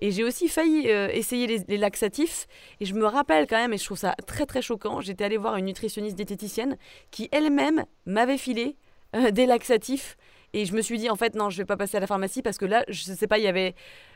[0.00, 2.46] Et j'ai aussi failli euh, essayer les, les, laxatifs.
[2.80, 5.38] Et je me rappelle quand même, et je trouve ça très très choquant, j'étais allée
[5.38, 6.76] voir une nutritionniste diététicienne
[7.10, 8.76] qui elle-même m'avait filé
[9.14, 10.16] euh, des laxatifs.
[10.52, 12.40] Et je me suis dit, en fait, non, je vais pas passer à la pharmacie
[12.40, 13.74] parce que là, je sais pas, il y avait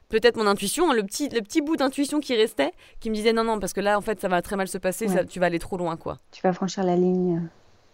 [0.09, 3.43] peut-être mon intuition, le petit, le petit bout d'intuition qui restait, qui me disait, non,
[3.43, 5.47] non, parce que là, en fait, ça va très mal se passer, ça, tu vas
[5.47, 6.19] aller trop loin, quoi.
[6.31, 7.49] Tu vas franchir la ligne.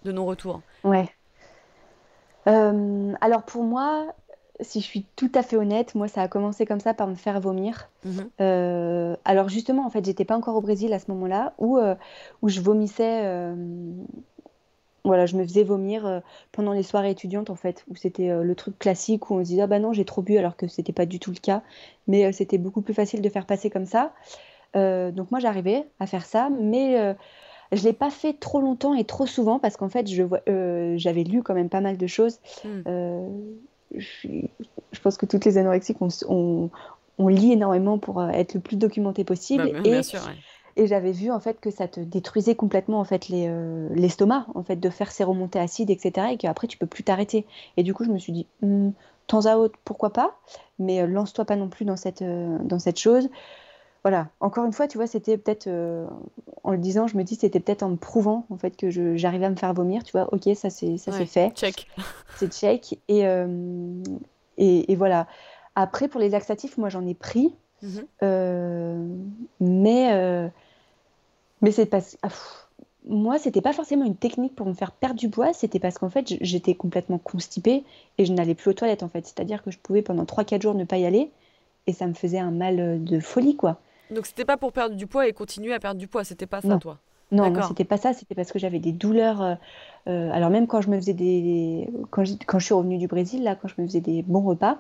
[0.05, 0.61] De non-retour.
[0.85, 1.09] Ouais.
[2.47, 4.15] Euh, alors pour moi,
[4.61, 7.15] si je suis tout à fait honnête, moi ça a commencé comme ça par me
[7.15, 7.89] faire vomir.
[8.05, 8.29] Mhm.
[8.43, 11.79] Euh, alors justement, en fait, j'étais pas encore au Brésil à ce moment-là, où,
[12.43, 13.55] où je vomissais
[15.05, 18.43] voilà, je me faisais vomir euh, pendant les soirées étudiantes en fait, où c'était euh,
[18.43, 20.67] le truc classique où on se disait ah bah non j'ai trop bu alors que
[20.67, 21.63] c'était pas du tout le cas,
[22.09, 24.13] mais euh, c'était beaucoup plus facile de faire passer comme ça.
[24.75, 27.15] donc moi j'arrivais à faire ça, mais
[27.73, 30.25] je l'ai pas fait trop longtemps et trop souvent parce qu'en fait je
[30.97, 32.41] j'avais lu quand même pas mal de choses.
[32.65, 32.83] Hmm.
[33.97, 36.71] Je, pense que toutes les anorexiques on,
[37.19, 39.71] on, lit énormément pour être le plus documenté possible.
[39.73, 40.21] Bah, bien sûr,
[40.77, 44.63] et j'avais vu en fait que ça te détruisait complètement en fait euh, l'estomac, en
[44.63, 46.29] fait de faire ces remontées acides, etc.
[46.33, 47.47] Et qu'après tu peux plus t'arrêter.
[47.77, 48.91] Et du coup je me suis dit, hmm,
[49.27, 50.37] temps à autre, pourquoi pas,
[50.79, 53.29] mais euh, lance-toi pas non plus dans cette, euh, dans cette chose.
[54.03, 55.67] Voilà, encore une fois, tu vois, c'était peut-être,
[56.63, 59.47] en le disant, je me dis, c'était peut-être en me prouvant, en fait, que j'arrivais
[59.47, 61.51] à me faire vomir, tu vois, ok, ça c'est fait.
[61.55, 61.87] Check.
[62.37, 63.01] C'est check.
[63.09, 63.21] Et,
[64.59, 65.27] et, et, voilà.
[65.75, 69.31] Après, pour les laxatifs, moi j'en ai pris, mhm.
[69.61, 70.51] mais
[71.63, 72.01] mais c'est pas.
[72.23, 72.29] Ah,
[73.07, 76.09] moi, c'était pas forcément une technique pour me faire perdre du poids, c'était parce qu'en
[76.09, 77.85] fait, j'étais complètement constipée
[78.19, 79.27] et je n'allais plus aux toilettes en fait.
[79.27, 81.31] C'est-à-dire que je pouvais pendant 3-4 jours ne pas y aller
[81.87, 83.79] et ça me faisait un mal euh, de folie quoi.
[84.11, 86.63] Donc c'était pas pour perdre du poids et continuer à perdre du poids, c'était pas
[86.63, 86.99] ça toi
[87.31, 89.43] Non, non c'était pas ça, c'était parce que j'avais des douleurs.
[89.43, 89.55] Euh,
[90.07, 91.91] euh, alors même quand je me faisais des.
[92.11, 94.43] Quand je, quand je suis revenue du Brésil, là, quand je me faisais des bons
[94.43, 94.79] repas,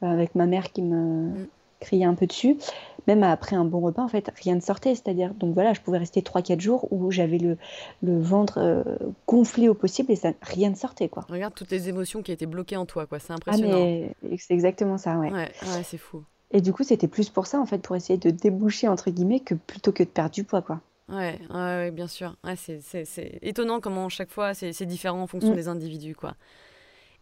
[0.00, 1.28] avec ma mère qui me.
[1.28, 1.46] Mm
[1.80, 2.56] crier un peu dessus.
[3.08, 4.94] Même après un bon repas, en fait, rien ne sortait.
[4.94, 7.56] C'est-à-dire, donc voilà, je pouvais rester 3-4 jours où j'avais le,
[8.02, 8.84] le ventre euh,
[9.26, 11.24] gonflé au possible et ça, rien ne sortait, quoi.
[11.28, 13.18] Regarde toutes les émotions qui étaient bloquées en toi, quoi.
[13.18, 14.06] C'est Ah, impressionnant.
[14.38, 15.32] c'est exactement ça, ouais.
[15.32, 16.22] Ouais, ouais, c'est fou.
[16.50, 19.40] Et du coup, c'était plus pour ça, en fait, pour essayer de déboucher, entre guillemets,
[19.40, 20.80] que plutôt que de perdre du poids, quoi.
[21.08, 22.36] Ouais, ouais, ouais, bien sûr.
[22.44, 25.56] Ouais, c'est, étonnant comment chaque fois c'est, c'est différent en fonction Mm.
[25.56, 26.34] des individus, quoi.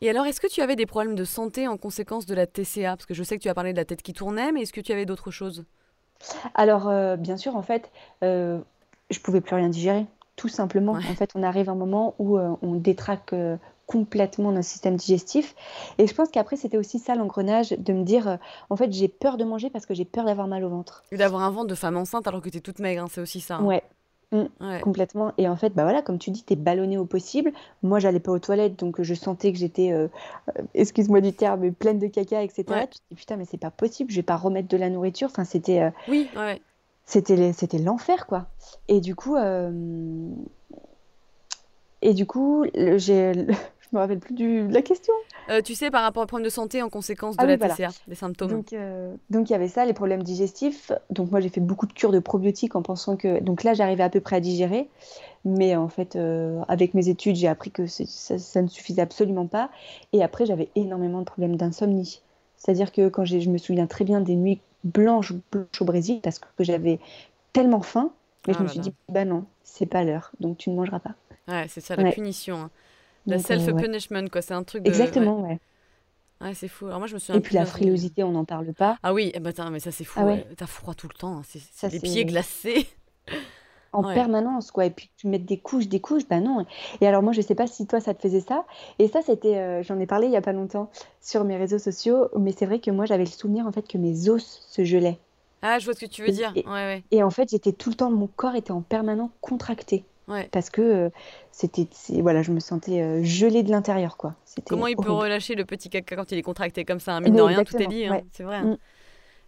[0.03, 2.97] Et alors, est-ce que tu avais des problèmes de santé en conséquence de la TCA?
[2.97, 4.73] Parce que je sais que tu as parlé de la tête qui tournait, mais est-ce
[4.73, 5.65] que tu avais d'autres choses?
[6.55, 7.91] Alors, euh, bien sûr, en fait,
[8.23, 8.59] euh,
[9.11, 10.07] je pouvais plus rien digérer,
[10.37, 10.93] tout simplement.
[10.93, 11.03] Ouais.
[11.11, 13.57] En fait, on arrive à un moment où euh, on détraque euh,
[13.87, 15.55] complètement notre système digestif.
[15.99, 18.37] Et je pense qu'après, c'était aussi ça l'engrenage de me dire, euh,
[18.69, 21.05] en fait, j'ai peur de manger parce que j'ai peur d'avoir mal au ventre.
[21.13, 23.21] Et d'avoir un ventre de femme enceinte alors que tu es toute maigre, hein, c'est
[23.21, 23.57] aussi ça.
[23.57, 23.65] hein.
[23.65, 23.83] Ouais,
[24.33, 24.81] mm, Ouais.
[24.81, 25.33] complètement.
[25.39, 27.53] Et en fait, bah voilà, comme tu dis, t'es ballonné au possible.
[27.83, 30.09] Moi, j'allais pas aux toilettes, donc je sentais que j'étais, euh,
[30.59, 32.65] euh, excuse-moi du terme, mais pleine de caca, etc.
[32.69, 32.87] Ouais.
[32.89, 35.29] Tu te dis, putain, mais c'est pas possible, je vais pas remettre de la nourriture.
[35.31, 36.61] Enfin, c'était, euh, Oui, ouais,
[37.05, 38.47] c'était, l'enfer, quoi.
[38.89, 40.29] Et du coup, euh,
[42.03, 43.33] et du coup, j'ai,
[43.91, 45.13] je me rappelle plus du, de la question.
[45.51, 47.59] Euh, tu sais, par rapport aux problèmes de santé en conséquence de Ah la oui,
[47.59, 47.75] voilà.
[47.75, 48.51] TCA, des symptômes.
[48.51, 50.91] Donc, euh, donc il y avait ça, les problèmes digestifs.
[51.11, 54.03] Donc moi j'ai fait beaucoup de cures de probiotiques en pensant que donc là j'arrivais
[54.03, 54.89] à peu près à digérer,
[55.45, 59.47] mais en fait euh, avec mes études j'ai appris que ça, ça ne suffisait absolument
[59.47, 59.71] pas.
[60.13, 62.23] Et après j'avais énormément de problèmes d'insomnie.
[62.57, 66.39] C'est-à-dire que quand je me souviens très bien des nuits blanches, blanches au Brésil parce
[66.41, 66.99] que j'avais
[67.53, 68.11] tellement faim,
[68.47, 68.85] mais Ah je me suis là.
[68.85, 71.15] dit bah non c'est pas l'heure, donc tu ne mangeras pas.
[71.49, 72.13] Ouais, c'est ça, la Ouais.
[72.13, 72.57] punition.
[72.57, 72.71] hein.
[73.27, 73.43] La ouais.
[73.43, 74.43] self-punishment, quoi.
[74.43, 74.89] C'est un truc de.
[74.89, 75.59] Exactement, ouais.
[76.41, 76.87] Ouais, c'est fou.
[76.87, 78.99] Alors moi, je me souviens Et puis la frilosité, on n'en parle pas.
[79.03, 80.21] Ah oui, eh ben, mais ça, c'est fou.
[80.23, 80.37] Ah.
[80.57, 81.39] T'as froid tout le temps.
[81.39, 81.43] hein.
[81.45, 82.87] C'est, les pieds glacés.
[83.93, 84.13] en Ouais.
[84.15, 86.67] permanence quoi et puis tu mets des couches des couches bah non
[87.01, 88.67] et alors moi je sais pas si toi ça te faisait ça
[88.99, 90.91] et ça c'était euh, j'en ai parlé il y a pas longtemps
[91.23, 93.97] sur mes réseaux sociaux mais c'est vrai que moi j'avais le souvenir en fait que
[93.97, 95.19] mes os se gelaient
[95.63, 96.53] Ah, je vois ce que tu veux Et- dire.
[96.57, 97.05] et- Ouais, ouais.
[97.11, 100.49] et en fait j'étais tout le temps mon corps était en permanent contracté Ouais.
[100.51, 101.11] parce que euh,
[101.53, 101.87] c'était
[102.21, 104.35] voilà je me sentais euh, gelée de l'intérieur quoi
[104.67, 107.37] Comment il peut relâcher le petit caca quand il est contracté comme ça hein, Mine
[107.37, 108.25] de rien, tout est dit, hein, ouais.
[108.33, 108.57] c'est vrai.
[108.57, 108.65] hein.
[108.73, 108.79] Mm.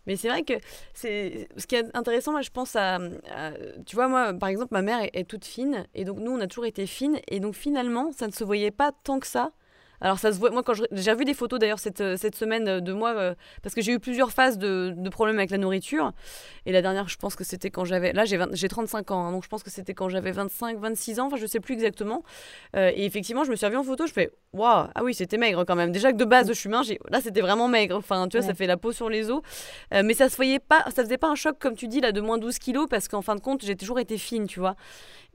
[0.07, 0.55] Mais c'est vrai que
[0.95, 3.53] c'est ce qui est intéressant, moi je pense à, à-
[3.85, 6.41] tu vois moi par exemple ma mère est, est toute fine et donc nous on
[6.41, 9.51] a toujours été fines et donc finalement ça ne se voyait pas tant que ça.
[10.01, 12.69] Alors ça se voit, moi quand j'ai revu des photos d'ailleurs cette, euh, cette semaine
[12.69, 15.59] euh, de moi euh, parce que j'ai eu plusieurs phases de, de problèmes avec la
[15.59, 16.13] nourriture
[16.67, 19.27] et la dernière je pense que c'était quand j'avais, là j'ai 20 j'ai 35 ans
[19.27, 21.75] hein, donc je pense que c'était quand j'avais 25, 26 ans, enfin je sais plus
[21.75, 22.23] exactement
[22.77, 25.37] Euh, et effectivement je me suis revue en photo, je fais waouh, ah oui c'était
[25.39, 25.91] maigre quand même.
[25.93, 28.55] Déjà que de base je suis mince, là c'était vraiment maigre, enfin tu vois ça
[28.55, 29.43] fait la peau sur les os.
[29.95, 32.13] Euh, mais ça se voyait pas, ça faisait pas un choc comme tu dis là
[32.13, 34.77] de moins 12 kilos parce qu'en fin de compte j'ai toujours été fine, tu vois.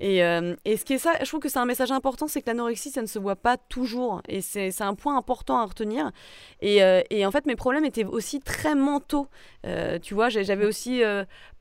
[0.06, 2.42] Et, euh, et ce qui est ça, je trouve que c'est un message important, c'est
[2.42, 5.66] que l'anorexie ça ne se voit pas toujours et c'est c'est un point important à
[5.66, 6.12] retenir.
[6.60, 9.28] Et, euh, et en fait mes problèmes étaient aussi très mentaux.
[9.66, 11.02] Euh, tu vois, j'avais aussi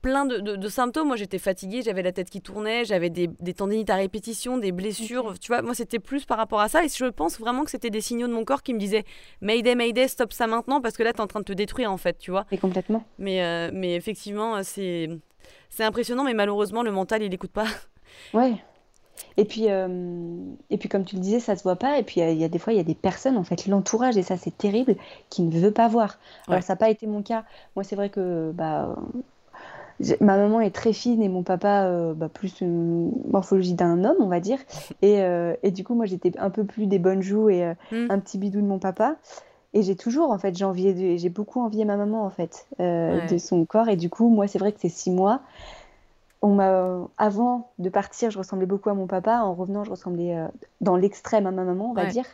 [0.01, 1.07] plein de, de- de symptômes.
[1.07, 4.73] Moi j'étais fatiguée, j'avais la tête qui tournait, j'avais des, des tendinites à répétition, des
[4.73, 5.39] blessures.
[5.39, 7.91] Tu vois, moi c'était plus par rapport à ça et je pense vraiment que c'était
[7.91, 9.05] des signaux de mon corps qui me disaient
[9.39, 11.97] Mayday, Mayday, stop ça maintenant parce que là t'es en train de te détruire en
[11.97, 12.45] fait, tu vois.
[12.51, 15.07] Mais complètement Mais, mais effectivement, c'est
[15.69, 17.65] c'est impressionnant, mais malheureusement, le mental, il écoute pas.
[18.33, 18.55] Ouais.
[19.37, 19.87] Et puis, euh,
[20.69, 21.97] et puis comme tu le disais, ça se voit pas.
[21.99, 23.37] Et puis il y, a- il y a des fois, il y a des personnes,
[23.37, 24.95] en fait, l'entourage, et ça c'est terrible,
[25.29, 26.17] qui ne veut pas voir.
[26.47, 26.61] Alors Ouais.
[26.61, 27.43] ça n'a pas été mon cas.
[27.75, 28.95] Moi, c'est vrai que bah,
[30.21, 34.17] ma maman est très fine et mon papa, euh, bah, plus une morphologie d'un homme,
[34.19, 34.57] on va dire.
[35.01, 37.73] Et, euh, et du coup, moi, j'étais un peu plus des bonnes joues et euh,
[37.91, 38.07] Mm.
[38.11, 39.15] un petit bidou de mon papa.
[39.75, 43.21] Et j'ai toujours, en fait, j'ai beaucoup envié ma maman, en fait, Ouais.
[43.27, 43.89] de son corps.
[43.89, 45.41] Et du coup, moi, c'est vrai que ces six mois,
[46.43, 49.39] on m'a, avant de partir, je ressemblais beaucoup à mon papa.
[49.43, 50.47] En revenant, je ressemblais euh,
[50.81, 52.07] dans l'extrême à ma maman, on va Ouais.
[52.07, 52.25] dire.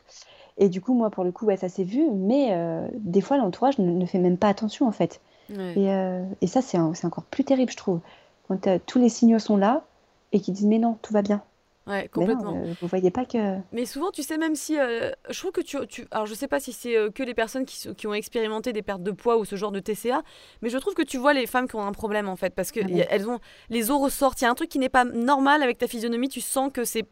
[0.57, 2.09] Et du coup, moi, pour le coup, ouais, ça s'est vu.
[2.11, 5.21] Mais euh, des fois, l'entourage ne, ne fait même pas attention, en fait.
[5.49, 5.81] Ouais.
[5.81, 8.01] Et, euh, et ça, c'est un- c'est encore plus terrible, je trouve.
[8.49, 9.85] Quand euh, tous les signaux sont là
[10.33, 11.43] et qu'ils disent, mais non, tout va bien.
[11.89, 12.55] Ouais, Mais non, complètement.
[12.65, 13.57] euh, vous voyez pas que...
[13.71, 14.79] Mais souvent, tu sais, même si.
[14.79, 16.05] euh, je trouve que tu, tu.
[16.11, 18.81] Alors, je sais pas si c'est euh, que les personnes qui, qui ont expérimenté des
[18.81, 20.21] pertes de poids ou ce genre de TCA,
[20.61, 22.71] mais je trouve que tu vois les femmes qui ont un problème, en fait, parce
[22.71, 23.39] que Ah y elles ont.
[23.69, 24.39] Les os ressortent.
[24.41, 26.29] Il y a un truc qui n'est pas normal avec ta physionomie.
[26.29, 27.05] Tu sens que c'est.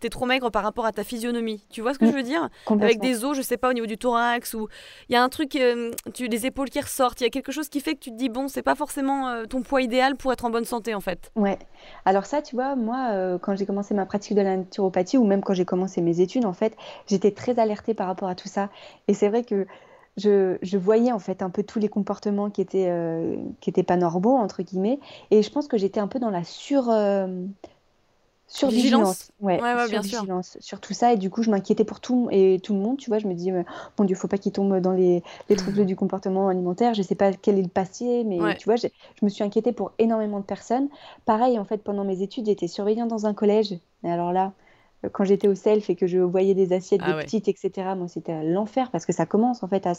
[0.00, 1.64] T'es trop maigre par rapport à ta physionomie.
[1.70, 3.72] Tu vois ce que Mm, je veux dire Avec des os, je sais pas, au
[3.72, 4.68] niveau du thorax, ou
[5.08, 7.52] il y a un truc, euh, tu, les épaules qui ressortent, il y a quelque
[7.52, 10.16] chose qui fait que tu te dis, bon, c'est pas forcément euh, ton poids idéal
[10.16, 11.30] pour être en bonne santé, en fait.
[11.36, 11.58] Ouais.
[12.04, 15.24] Alors ça, tu vois, moi, euh, quand j'ai commencé ma pratique de la naturopathie, ou
[15.24, 18.48] même quand j'ai commencé mes études, en fait, j'étais très alertée par rapport à tout
[18.48, 18.68] ça.
[19.08, 19.66] Et c'est vrai que
[20.16, 23.82] je, je voyais, en fait, un peu tous les comportements qui étaient, euh, qui étaient
[23.82, 25.00] pas normaux, entre guillemets.
[25.30, 26.88] Et je pense que j'étais un peu dans la sur...
[26.90, 27.26] euh,
[28.54, 30.24] sur vigilance, ouais, bien sûr.
[30.60, 33.10] sur tout ça et du coup je m'inquiétais pour tout et tout le monde tu
[33.10, 33.50] vois je me dis
[33.98, 37.16] mon dieu faut pas qu'il tombe dans les, les troubles du comportement alimentaire je sais
[37.16, 38.88] pas quel est le passé mais tu vois je
[39.22, 40.88] me suis inquiétée pour énormément de personnes.
[41.24, 43.72] Pareil en fait pendant mes études j'étais surveillante dans un collège.
[44.04, 44.52] Et alors là
[45.12, 48.08] quand j'étais au self et que je voyais des assiettes ah des petites etc moi
[48.08, 49.92] c'était l'enfer parce que ça commence en fait à,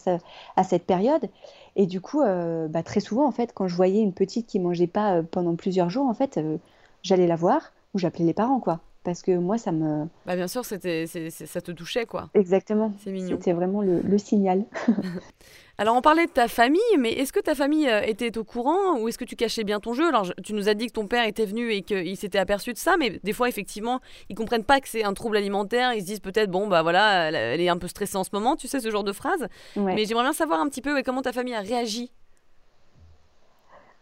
[0.56, 1.30] à cette période.
[1.76, 4.60] Et du coup euh, bah, très souvent en fait quand je voyais une petite qui
[4.60, 6.58] mangeait pas euh, pendant plusieurs jours en fait euh,
[7.04, 8.81] j'allais la voir ou j'appelais les parents, quoi.
[9.05, 10.08] Parce que moi, ça me.
[10.25, 12.29] Bah bien sûr, c'était, ça te touchait, quoi.
[12.34, 12.91] Exactement.
[13.03, 13.38] C'est mignon.
[13.38, 14.65] C'était vraiment le, signal.
[15.77, 18.97] Alors, on parlait de ta famille, mais est-ce que ta famille euh, était au courant
[18.97, 20.08] ou est-ce que tu cachais bien ton jeu?
[20.08, 22.77] Alors, tu nous as dit que ton père était venu et qu'il s'était aperçu de
[22.77, 25.93] ça, mais des fois, effectivement, ils comprennent pas que c'est un trouble alimentaire.
[25.93, 28.55] Ils se disent peut-être, bon, bah voilà, elle est un peu stressée en ce moment,
[28.55, 29.47] tu sais, ce genre de phrase.
[29.75, 32.12] Mais j'aimerais bien savoir un petit peu comment ta famille a réagi?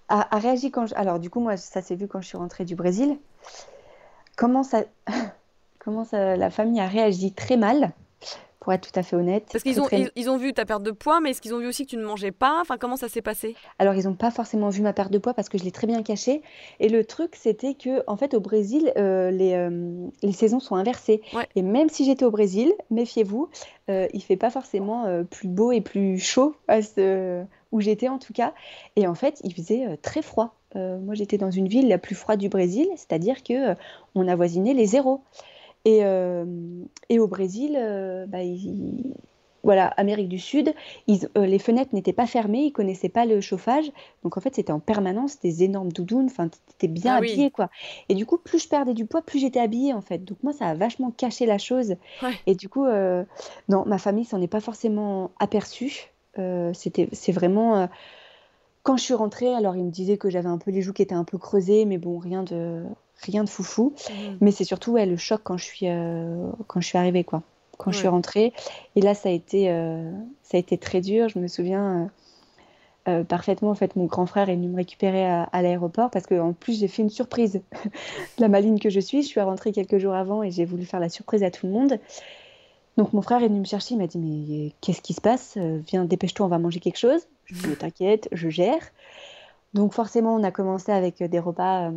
[0.07, 0.95] A, réagi quand je...
[0.95, 3.17] Alors, du coup, moi, ça s'est vu quand je suis rentrée du Brésil.
[4.35, 4.83] Comment ça,
[5.79, 7.93] comment ça, la famille a réagi très mal,
[8.63, 9.49] pour être tout à fait honnête.
[9.51, 11.67] Parce qu'ils ont, ils, ont vu ta perte de poids, mais est-ce qu'ils ont vu
[11.67, 12.61] aussi que tu ne mangeais pas?
[12.61, 13.55] Enfin, comment ça s'est passé?
[13.77, 15.85] Alors, ils n'ont pas forcément vu ma perte de poids parce que je l'ai très
[15.85, 16.41] bien cachée.
[16.79, 20.75] Et le truc, c'était que, en fait, au Brésil, euh, les, euh, les, saisons sont
[20.75, 21.21] inversées.
[21.55, 23.49] Et même si j'étais au Brésil, méfiez-vous,
[23.89, 27.43] euh, il fait pas forcément euh, plus beau et plus chaud à ce...
[27.73, 28.53] où j'étais en tout cas.
[28.95, 30.55] Et en fait, il faisait très froid.
[30.75, 33.75] Euh, moi, j'étais dans une ville la plus froide du Brésil, c'est-à-dire que euh,
[34.15, 35.21] on avoisinait les zéros.
[35.85, 36.45] Et, euh,
[37.09, 37.73] et au Brésil,
[38.29, 38.39] bah,
[39.63, 40.73] voilà, Amérique du Sud,
[41.07, 43.91] les fenêtres n'étaient pas fermées, ils connaissaient pas le chauffage,
[44.23, 47.69] donc en fait c'était en permanence des énormes doudounes, enfin étais bien ah habillée quoi.
[48.07, 50.23] Et du coup, plus je perdais du poids, plus j'étais habillée en fait.
[50.23, 51.95] Donc moi, ça a vachement caché la chose.
[52.47, 56.13] Et du coup, non, ma famille s'en est pas forcément aperçue.
[56.73, 57.89] c'était, c'est vraiment
[58.83, 61.01] quand je suis rentrée, alors il me disait que j'avais un peu les joues qui
[61.01, 62.83] étaient un peu creusées, mais bon, rien de,
[63.21, 63.93] rien de foufou.
[64.09, 64.13] Mmh.
[64.41, 67.41] Mais c'est surtout ouais, le choc quand je suis, euh, quand je suis arrivée, quoi.
[67.77, 68.53] Quand je suis rentrée.
[68.95, 70.11] Et là, ça a été, euh,
[70.43, 71.27] ça a été très dur.
[71.27, 72.11] Je me souviens
[73.07, 76.27] euh, parfaitement, en fait, mon grand frère est venu me récupérer à, à l'aéroport parce
[76.27, 77.61] qu'en plus, j'ai fait une surprise.
[78.37, 80.99] la maline que je suis, je suis rentrée quelques jours avant et j'ai voulu faire
[80.99, 81.99] la surprise à tout le monde.
[82.95, 85.57] Donc mon frère est venu me chercher, il m'a dit mais qu'est-ce qui se passe?
[85.87, 87.25] Viens, dépêche-toi, on va manger quelque chose.
[87.53, 88.81] Dit t'inquiète, je gère.
[89.73, 91.91] Donc forcément, on a commencé avec des repas euh,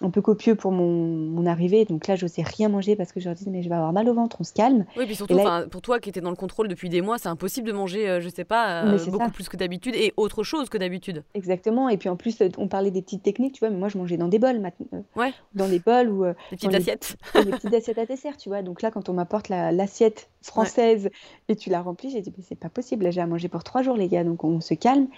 [0.00, 1.84] un peu copieux pour mon, arrivée.
[1.84, 3.92] Donc là, je n'osais rien manger parce que je leur disais, mais je vais avoir
[3.92, 4.86] mal au ventre, on se calme.
[4.96, 5.38] Oui, puis surtout,
[5.70, 8.20] pour toi qui étais dans le contrôle depuis des mois, c'est impossible de manger, euh,
[8.20, 11.22] je sais pas, euh, beaucoup plus que d'habitude et autre chose que d'habitude.
[11.34, 11.90] Exactement.
[11.90, 14.16] Et puis en plus, on parlait des petites techniques, tu vois, mais moi, je mangeais
[14.16, 15.04] dans des bols maintenant.
[15.16, 15.34] Ouais.
[15.54, 16.24] Dans des bols ou.
[16.50, 17.16] des petites assiettes.
[17.34, 18.62] des petites assiettes à dessert, tu vois.
[18.62, 21.10] Donc là, quand on m'apporte l'assiette française
[21.48, 23.64] et tu la remplis, j'ai dit, mais c'est pas possible, là, j'ai à manger pour
[23.64, 25.08] trois jours, les gars, donc on se calme.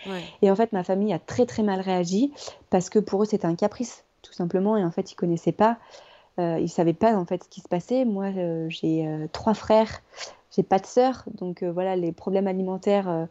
[0.42, 2.32] Et en fait, ma famille a très très mal réagi
[2.70, 4.76] parce que pour eux, c'était un caprice, tout simplement.
[4.76, 5.78] Et en fait, ils connaissaient pas,
[6.38, 8.04] euh, ils savaient pas en fait ce qui se passait.
[8.04, 10.02] Moi, euh, j'ai euh, trois frères,
[10.54, 13.28] j'ai pas de sœur, donc voilà, les problèmes alimentaires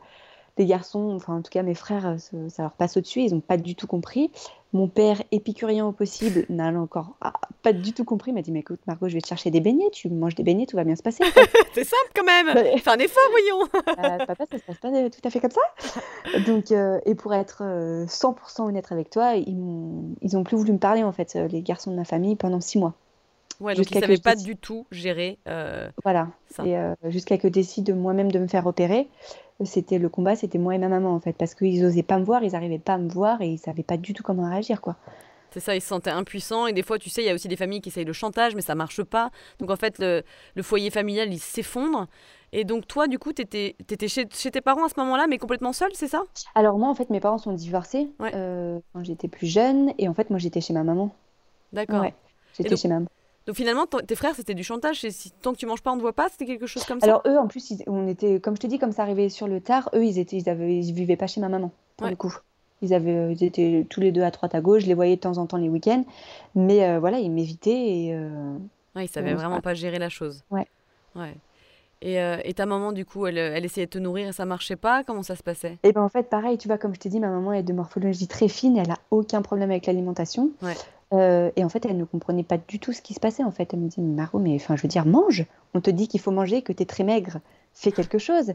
[0.57, 3.57] des garçons, enfin en tout cas mes frères, ça leur passe au-dessus, ils n'ont pas
[3.57, 4.31] du tout compris.
[4.73, 8.59] Mon père, épicurien au possible, n'a encore ah, pas du tout compris, m'a dit Mais
[8.59, 10.97] écoute, Margot, je vais te chercher des beignets, tu manges des beignets, tout va bien
[10.97, 11.23] se passer.
[11.73, 15.21] c'est simple quand même Fais un effort, voyons euh, Papa, ça se passe pas tout
[15.23, 15.61] à fait comme ça.
[16.45, 20.79] Donc, euh, et pour être 100% euh, honnête avec toi, ils n'ont plus voulu me
[20.79, 22.95] parler, en fait, les garçons de ma famille, pendant six mois.
[23.59, 25.39] Ouais, donc ils ne savaient pas du tout gérer
[26.03, 26.27] voilà.
[26.63, 26.75] Et
[27.09, 29.07] jusqu'à que décide moi-même de me faire opérer
[29.63, 32.25] c'était le combat, c'était moi et ma maman en fait, parce qu'ils n'osaient pas me
[32.25, 34.81] voir, ils n'arrivaient pas à me voir et ils savaient pas du tout comment réagir
[34.81, 34.97] quoi.
[35.51, 37.47] C'est ça, ils se sentaient impuissants et des fois, tu sais, il y a aussi
[37.47, 39.31] des familles qui essayent le chantage, mais ça marche pas.
[39.59, 40.23] Donc en fait, le,
[40.61, 42.07] foyer familial, il s'effondre.
[42.51, 43.75] Et donc toi, du coup, tu étais,
[44.09, 46.23] chez, tes parents à ce moment-là, mais complètement seule, c'est ça?
[46.55, 50.13] Alors moi, en fait, mes parents sont divorcés euh, quand j'étais plus jeune, et en
[50.13, 51.15] fait, moi, j'étais chez ma maman.
[51.71, 52.01] D'accord.
[52.01, 52.13] Ouais,
[52.57, 53.07] j'étais chez maman.
[53.47, 55.07] Donc finalement, tes frères, c'était du chantage.
[55.09, 56.29] Si, tant que tu manges pas, on ne voit pas.
[56.29, 57.05] C'était quelque chose comme ça.
[57.05, 59.61] Alors eux, en plus, on était, comme je te dis, comme ça arrivait sur le
[59.61, 59.89] tard.
[59.93, 62.35] Eux, ils étaient, ils avaient, ils vivaient pas chez ma maman pour le coup.
[62.81, 64.83] Ils avaient, ils étaient tous les deux à droite à gauche.
[64.83, 66.03] Je les voyais de temps en temps les week-ends,
[66.55, 68.13] mais euh, voilà, ils m'évitaient et.
[68.13, 68.57] Euh...
[68.95, 70.43] Ouais, ils savaient vraiment pas gérer la chose.
[70.51, 70.67] Ouais.
[71.15, 71.35] Ouais.
[72.01, 74.45] Et, euh, et, ta maman, du coup, elle, elle, essayait de te nourrir et ça
[74.45, 75.03] marchait pas?
[75.03, 75.73] Comment ça se passait?
[75.83, 77.63] Et eh ben en fait, pareil, tu vois, comme je t'ai dit, ma maman est
[77.63, 80.51] de morphologie très fine, elle a aucun problème avec l'alimentation.
[80.61, 80.75] Ouais.
[81.13, 83.43] Euh, et en fait, elle ne comprenait pas du tout ce qui se passait.
[83.43, 85.45] En fait, elle me dit Maro, mais enfin, je veux dire, mange.
[85.73, 87.39] On te dit qu'il faut manger, que tu es très maigre.
[87.73, 88.53] Fais quelque chose.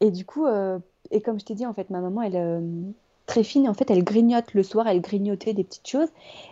[0.00, 0.78] Et du coup, euh,
[1.10, 2.60] et comme je t'ai dit, en fait, ma maman, elle euh,
[3.26, 3.68] très fine.
[3.68, 4.86] En fait, elle grignote le soir.
[4.88, 6.08] Elle grignotait des petites choses.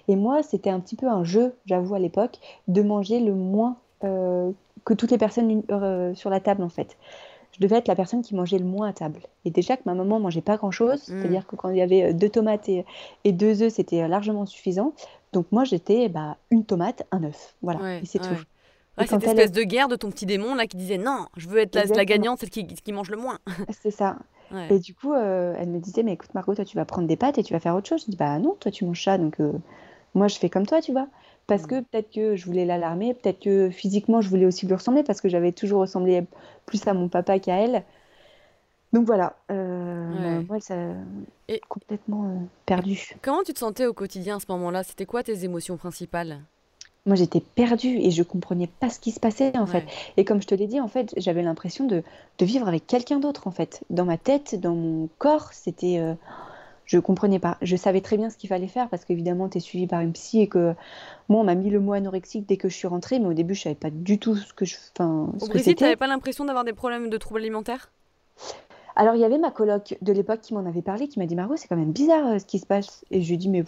[0.08, 2.38] Et moi, c'était un petit peu un jeu, j'avoue, à l'époque,
[2.68, 3.76] de manger le moins
[4.84, 5.62] que toutes les personnes
[6.16, 6.96] sur la table, en fait
[7.52, 9.20] je devais être la personne qui mangeait le moins à table.
[9.44, 11.20] Et déjà que ma maman mangeait pas grand chose, mm.
[11.20, 12.84] c'est-à-dire que quand il y avait deux tomates et,
[13.24, 14.94] et deux œufs, c'était largement suffisant
[15.32, 17.54] Donc moi, j'étais bah, une tomate, un œuf.
[17.62, 18.28] Voilà, et c'est tout.
[19.06, 21.74] cette espèce de guerre de ton petit démon là qui disait non, je veux être
[21.74, 23.38] la, gagnante, celle qui, qui, mange le moins.
[23.82, 24.18] c'est ça.
[24.68, 27.16] Et du coup, euh, elle me disait, mais écoute Margot, toi tu vas prendre des
[27.16, 28.04] pâtes et tu vas faire autre chose.
[28.04, 29.52] Je dis, bah non, toi tu manges ça, donc euh,
[30.14, 31.08] moi je fais comme toi, tu vois.
[31.46, 35.02] Parce que peut-être que je voulais l'alarmer, peut-être que physiquement je voulais aussi lui ressembler,
[35.02, 36.24] parce que j'avais toujours ressemblé
[36.66, 37.82] plus à mon papa qu'à elle.
[38.92, 40.74] Donc voilà, euh, moi, ça
[41.48, 43.16] est complètement euh, perdu.
[43.22, 44.82] Comment tu te sentais au quotidien à ce moment-là?
[44.82, 46.40] C'était quoi tes émotions principales?
[47.06, 49.84] Moi, j'étais perdue et je comprenais pas ce qui se passait en fait.
[50.16, 52.04] Et comme je te l'ai dit, en fait, j'avais l'impression de,
[52.38, 53.82] de, vivre avec quelqu'un d'autre en fait.
[53.90, 55.98] Dans ma tête, dans mon corps, c'était.
[55.98, 56.14] Euh,
[56.84, 57.56] je comprenais pas.
[57.62, 60.12] Je savais très bien ce qu'il fallait faire parce qu'évidemment, tu es suivi par une
[60.12, 60.74] psy et que
[61.28, 63.54] moi, on m'a mis le mot anorexique dès que je suis rentrée, mais au début,
[63.54, 64.76] je savais pas du tout ce que je.
[64.94, 67.90] Enfin, au Brésil, tu n'avais pas l'impression d'avoir des problèmes de troubles alimentaires?
[68.94, 71.34] Alors, il y avait ma coloc de l'époque qui m'en avait parlé, qui m'a dit
[71.34, 73.04] Margot, c'est quand même bizarre euh, ce qui se passe.
[73.10, 73.64] Et je lui ai dit Mais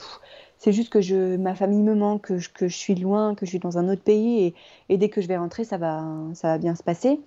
[0.59, 3.47] c'est juste que je, ma famille me manque, que je, que je, suis loin, que
[3.47, 4.55] je suis dans un autre pays, et,
[4.89, 6.05] et, dès que je vais rentrer, ça va,
[6.35, 7.21] ça va bien se passer.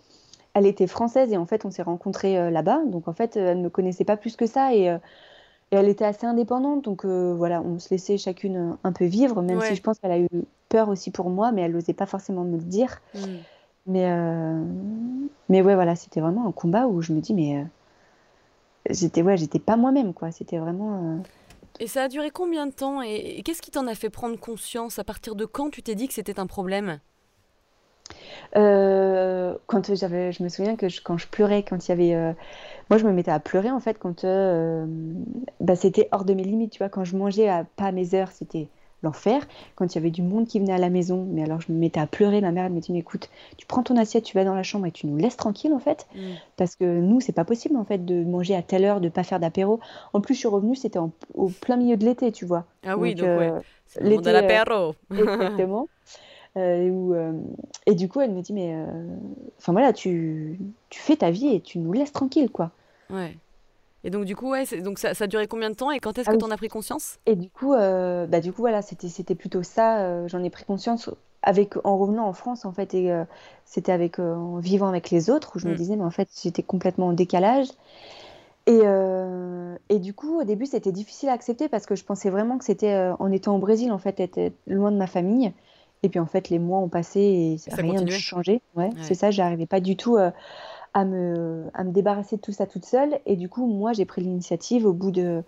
[0.54, 2.82] Elle était française et en fait, on s'est rencontrés euh, là-bas.
[2.86, 4.74] Donc, en fait, elle ne me connaissait pas plus que ça.
[4.74, 4.98] Et, euh,
[5.72, 6.84] et elle était assez indépendante.
[6.84, 10.20] Donc, voilà, on se laissait chacune un peu vivre, même si je pense qu'elle a
[10.20, 10.30] eu
[10.70, 13.02] peur aussi pour moi, mais elle n'osait pas forcément me le dire.
[13.14, 13.20] Mm.
[13.88, 14.10] Mais,
[15.50, 17.66] mais ouais, voilà, c'était vraiment un combat où je me dis Mais
[18.90, 20.32] j'étais ouais, j'étais pas moi-même quoi.
[20.32, 21.04] C'était vraiment.
[21.04, 21.18] Euh,
[21.80, 25.00] et ça a duré combien de temps Et, qu'est-ce qui t'en a fait prendre conscience?
[25.00, 27.00] À partir de quand tu t'es dit que c'était un problème?
[28.56, 32.32] Euh, quand j'avais, je me souviens que quand je pleurais, quand il y avait, euh,
[32.90, 34.26] moi je me mettais à pleurer en fait quand
[35.60, 38.16] bah, c'était hors de mes limites, tu vois, quand je mangeais à pas à mes
[38.16, 38.70] heures, c'était
[39.04, 39.48] l'enfer.
[39.76, 41.78] Quand il y avait du monde qui venait à la maison, mais alors je me
[41.78, 42.42] mettais à pleurer.
[42.42, 44.86] Ma mère elle me dit écoute, tu prends ton assiette, tu vas dans la chambre
[44.86, 46.20] et tu nous laisses tranquille en fait, mm.
[46.56, 49.24] parce que nous c'est pas possible en fait de manger à telle heure, de pas
[49.24, 49.80] faire d'apéro.
[50.14, 52.66] En plus je suis revenue, c'était au plein milieu de l'été, tu vois.
[52.86, 53.52] Ah oui, donc, ouais.
[53.52, 53.60] Euh,
[54.02, 54.32] l'été.
[54.32, 54.96] l'apéro.
[55.12, 55.88] exactement.
[56.56, 57.34] Euh,
[57.86, 58.76] et du coup, elle me dit, mais
[59.60, 60.58] enfin voilà, tu,
[60.90, 62.72] tu fais ta vie et tu nous laisses tranquille, quoi.
[63.12, 63.38] Ouais.
[64.04, 66.18] Et donc, du coup, ouais, donc ça, ça, a duré combien de temps et quand
[66.18, 67.18] est-ce ah que tu en as pris conscience?
[67.26, 70.00] Et du coup, euh, bah, du coup, voilà, c'était, plutôt ça.
[70.00, 71.10] Euh, j'en ai pris conscience
[71.42, 73.24] avec, en revenant en France, en fait, et euh,
[73.66, 75.78] c'était avec, en vivant avec les autres, où je me mm.
[75.78, 77.68] disais, mais en fait, j'étais complètement en décalage.
[78.68, 78.82] Et,
[79.90, 82.66] et, du coup, au début, c'était difficile à accepter parce que je pensais vraiment que
[82.66, 85.54] c'était en étant au Brésil, en fait, être loin de ma famille.
[86.04, 88.62] Et puis, en fait, les mois ont passé et, rien n'a changé.
[88.76, 90.18] Ouais, c'est ça, j'arrivais pas du tout
[90.98, 93.20] à me, à me débarrasser de tout ça toute seule.
[93.28, 95.44] Et du coup, moi, j'ai pris l'initiative au bout de.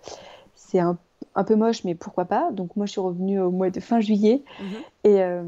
[0.54, 0.96] C'est un,
[1.34, 2.52] un, peu moche, mais pourquoi pas.
[2.52, 4.42] Donc, moi, je suis revenue au mois de fin juillet.
[4.60, 4.66] Mhm.
[5.04, 5.22] Et.
[5.22, 5.42] Euh,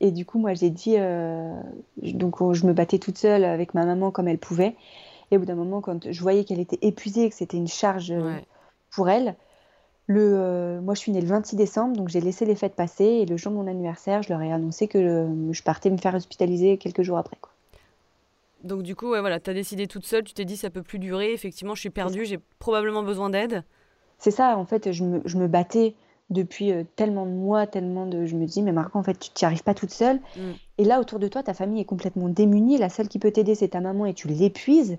[0.00, 1.60] et du coup, moi, j'ai dit, euh,
[1.96, 4.76] donc je me battais toute seule avec ma maman comme elle pouvait.
[5.32, 8.12] Et au bout d'un moment, quand je voyais qu'elle était épuisée, que c'était une charge
[8.12, 8.36] euh,
[8.92, 9.34] pour elle,
[10.06, 13.06] le, moi, je suis née le 26 décembre, donc j'ai laissé les fêtes passer.
[13.06, 16.14] Et le jour de mon anniversaire, je leur ai annoncé que je, partais me faire
[16.14, 17.36] hospitaliser quelques jours après.
[17.40, 17.50] Quoi.
[18.64, 20.82] Donc du coup, ouais, voilà, tu as décidé toute seule, tu t'es dit ça peut
[20.82, 23.62] plus durer, effectivement, je suis perdue, j'ai probablement besoin d'aide.
[24.18, 25.94] C'est ça, en fait, je me, je me battais
[26.30, 28.26] depuis euh, tellement de mois, tellement de...
[28.26, 30.20] Je me dis, mais Marco, en fait, tu n'y arrives pas toute seule.
[30.36, 30.50] Mm.
[30.78, 33.54] Et là, autour de toi, ta famille est complètement démunie, la seule qui peut t'aider,
[33.54, 34.98] c'est ta maman, et tu l'épuises.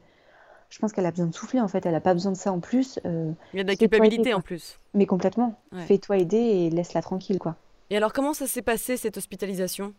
[0.70, 2.52] Je pense qu'elle a besoin de souffler, en fait, elle n'a pas besoin de ça
[2.52, 3.00] en plus.
[3.06, 4.80] Euh, Il y a de la culpabilité en plus.
[4.94, 5.60] Mais complètement.
[5.74, 7.56] Fais-toi aider et laisse-la tranquille, quoi.
[7.90, 9.94] Et alors, comment ça s'est passé, cette hospitalisation?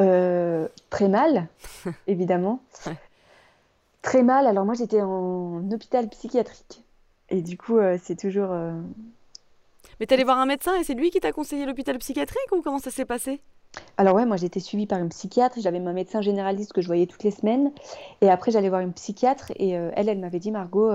[0.00, 1.48] Euh, très mal,
[2.06, 2.60] évidemment.
[4.02, 4.46] Très mal.
[4.46, 6.84] Alors moi, j'étais en hôpital psychiatrique.
[7.30, 8.50] Et du coup, euh, c'est toujours...
[8.52, 8.72] Euh,
[10.00, 12.62] Mais t'es allé voir un médecin et c'est lui qui t'a conseillé l'hôpital psychiatrique ou
[12.62, 13.40] comment ça s'est passé?
[13.98, 17.06] Alors ouais, moi j'étais suivie par une psychiatre, j'avais mon médecin généraliste que je voyais
[17.06, 17.70] toutes les semaines,
[18.22, 20.90] et après j'allais voir une psychiatre, et elle, elle m'avait dit, Margot,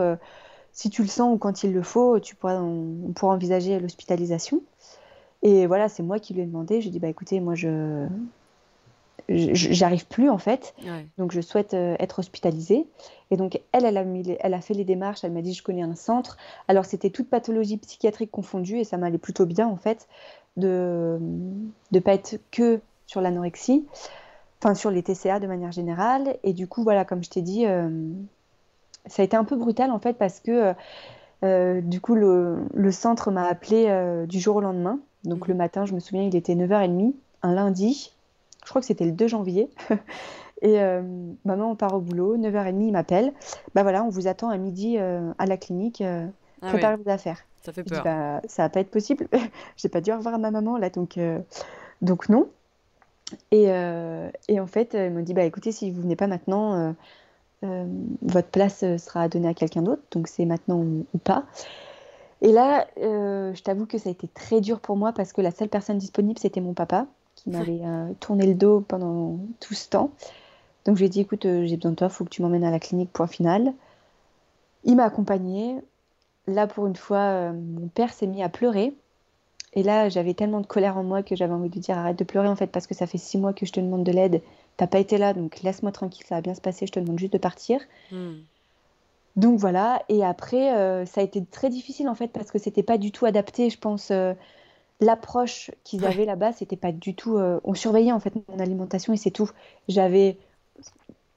[0.71, 3.79] si tu le sens ou quand il le faut, tu pourras, on, on pourra envisager
[3.79, 4.63] l'hospitalisation.
[5.43, 7.53] Et voilà, c'est moi qui lui ai demandé, je lui ai dit, bah écoutez, moi
[7.53, 8.07] je,
[9.30, 10.76] j'arrive plus en fait.
[11.17, 12.88] Donc je souhaite euh, être hospitalisée.
[13.32, 15.63] Et donc elle, elle a, mis elle a fait les démarches, elle m'a dit je
[15.63, 16.38] connais un centre.
[16.67, 20.07] Alors c'était toute pathologie psychiatrique confondue et ça m'allait plutôt bien en fait
[20.55, 21.19] de
[21.91, 23.86] ne pas être que sur l'anorexie,
[24.61, 26.38] enfin sur les TCA de manière générale.
[26.43, 27.89] Et du coup voilà, comme je t'ai dit, euh,
[29.07, 30.74] ça a été un peu brutal en fait parce que
[31.43, 34.99] euh, du coup le, le centre m'a appelé du jour au lendemain.
[35.24, 35.51] Donc mmh.
[35.51, 38.12] le matin, je me souviens, il était 9h30, un lundi
[38.64, 39.70] je crois que c'était le 2 janvier.
[40.61, 41.01] Et euh,
[41.43, 43.34] maman, on part au boulot, 9h30, il m'appelle.
[43.76, 46.26] Bah voilà, on vous attend à midi euh, à la clinique, euh,
[46.61, 47.39] ah préparez vos affaires.
[47.64, 48.01] Ça fait peur.
[48.03, 49.28] bah, ça va pas être possible.
[49.78, 51.20] J'ai pas dû revoir ma maman là, donc,
[52.01, 52.47] donc non.
[53.51, 53.66] Et,
[54.47, 56.93] et, en fait, elle me dit bah écoutez, si vous venez pas maintenant,
[57.61, 61.45] votre place sera donnée à quelqu'un d'autre, donc c'est maintenant ou, pas.
[62.41, 65.51] Et là, je t'avoue que ça a été très dur pour moi parce que la
[65.51, 67.07] seule personne disponible, c'était mon papa
[67.43, 67.81] qui m'avait
[68.19, 70.11] tourné le dos pendant tout ce temps.
[70.85, 72.63] Donc je lui ai dit, écoute, j'ai besoin de toi, il faut que tu m'emmènes
[72.63, 73.73] à la clinique, point final.
[74.83, 75.77] Il m'a accompagnée.
[76.47, 78.93] Là, pour une fois, mon père s'est mis à pleurer.
[79.75, 82.17] Et là, j'avais tellement de colère en moi que j'avais envie de lui dire arrête
[82.17, 84.11] de pleurer en fait parce que ça fait six mois que je te demande de
[84.11, 84.41] l'aide.
[84.77, 86.85] T'as pas été là, donc laisse-moi tranquille, ça va bien se passer.
[86.85, 87.81] Je te demande juste de partir.
[88.11, 88.35] Hmm.
[89.35, 90.03] Donc voilà.
[90.09, 93.11] Et après, euh, ça a été très difficile en fait parce que c'était pas du
[93.11, 93.69] tout adapté.
[93.71, 94.33] Je pense euh,
[95.03, 97.37] l'approche qu'ils avaient là-bas, c'était pas du tout.
[97.37, 99.49] Euh, on surveillait en fait mon alimentation et c'est tout.
[99.87, 100.37] J'avais,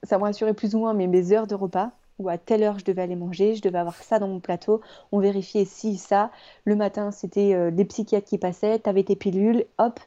[0.03, 2.79] ça me rassurait plus ou moins, mais mes heures de repas ou à telle heure
[2.79, 4.81] je devais aller manger, je devais avoir ça dans mon plateau.
[5.11, 6.31] On vérifiait si, ça.
[6.65, 9.99] Le matin, c'était euh, des psychiatres qui passaient, tu avais tes pilules, hop.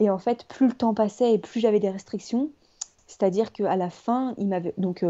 [0.00, 2.50] Et en fait, plus le temps passait et plus j'avais des restrictions.
[3.06, 4.72] C'est-à-dire qu'à la fin, il m'avait.
[4.78, 5.04] Donc,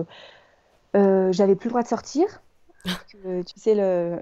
[0.97, 2.43] euh, j'avais plus le droit de sortir.
[3.09, 4.19] tu sais, le.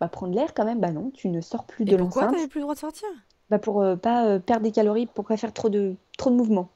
[0.00, 2.12] Bah, prendre l'air quand même, bah non, tu ne sors plus de l'enceinte.
[2.12, 3.08] Pourquoi tu n'avais plus le droit de sortir?
[3.50, 6.68] Bah Pour pas perdre des calories, pour pas faire trop de, trop de mouvements.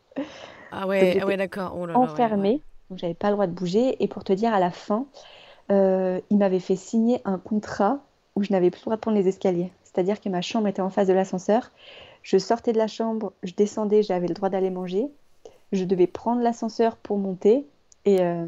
[0.72, 1.77] Ah ouais, ah ouais d'accord.
[1.79, 2.61] Oh enfermée
[2.91, 4.03] donc j'avais pas le droit de bouger.
[4.03, 5.07] Et pour te dire, à la fin,
[5.72, 8.01] euh, il m'avait fait signer un contrat
[8.37, 9.72] où je n'avais plus le droit de prendre les escaliers.
[9.85, 11.70] C'est-à-dire que ma chambre était en face de l'ascenseur.
[12.22, 15.09] Je sortais de la chambre, je descendais, j'avais le droit d'aller manger.
[15.72, 17.66] Je devais prendre l'ascenseur pour monter.
[18.05, 18.47] Et euh,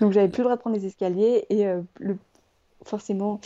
[0.00, 1.46] donc j'avais plus le droit de prendre les escaliers.
[1.50, 2.18] Et euh, le...
[2.84, 3.40] forcément,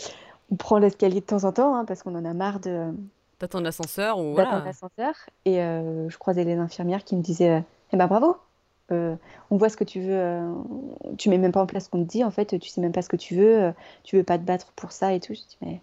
[0.51, 2.87] on prend l'escalier de temps en temps hein, parce qu'on en a marre de.
[3.39, 4.63] D'attendre l'ascenseur ou voilà.
[4.63, 5.13] l'ascenseur.
[5.43, 8.37] Et je croisais les infirmières qui me disaient Eh ben bravo,
[8.91, 9.15] euh,
[9.49, 10.53] on voit ce que tu veux, euh,
[11.17, 12.91] tu mets même pas en place ce qu'on te dit, en fait, tu sais même
[12.91, 13.71] pas ce que tu veux, euh,
[14.03, 15.33] tu veux pas te battre pour ça et tout.
[15.33, 15.79] Je dis, mais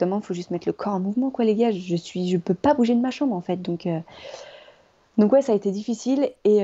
[0.00, 1.70] il faut juste mettre le corps en mouvement, quoi, les gars.
[1.70, 3.60] Je suis, je peux pas bouger de ma chambre, en fait.
[3.60, 3.88] Donc,
[5.18, 6.30] donc ouais, ça a été difficile.
[6.44, 6.62] Et,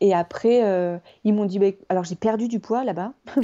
[0.00, 3.12] et après, ils m'ont dit, bah, alors j'ai perdu du poids là-bas.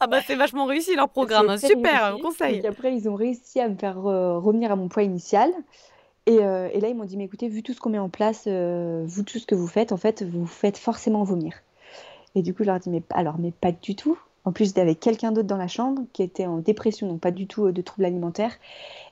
[0.00, 2.60] ah bah c'est vachement réussi leur programme, super, conseil.
[2.64, 5.50] Et après, ils ont réussi à me faire revenir à mon poids initial.
[6.28, 8.44] Euh, et, là, ils m'ont dit, mais écoutez, vu tout ce qu'on met en place,
[8.46, 11.54] euh, vu tout ce que vous faites, en fait, vous faites forcément vomir.
[12.34, 14.18] Et du coup, je leur ai dit, mais alors, mais pas du tout.
[14.44, 17.30] En plus, j'étais avec quelqu'un d'autre dans la chambre qui était en dépression, donc pas
[17.30, 18.52] du tout euh, de troubles alimentaires.